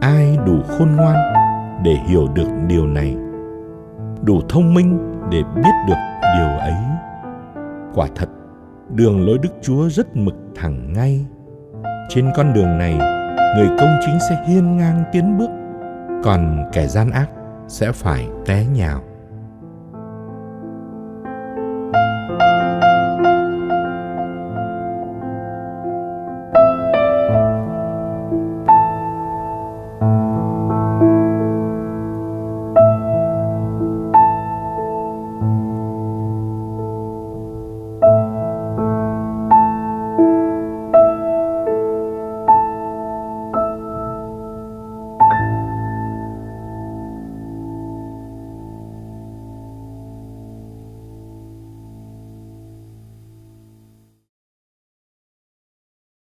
[0.00, 1.16] Ai đủ khôn ngoan
[1.84, 3.16] để hiểu được điều này?
[4.24, 4.98] Đủ thông minh
[5.30, 5.98] để biết được
[6.38, 6.74] điều ấy?
[7.94, 8.28] Quả thật,
[8.94, 11.26] đường lối Đức Chúa rất mực thẳng ngay.
[12.08, 12.94] Trên con đường này,
[13.56, 15.50] người công chính sẽ hiên ngang tiến bước
[16.24, 17.28] Còn kẻ gian ác
[17.68, 19.11] sẽ phải té nhào.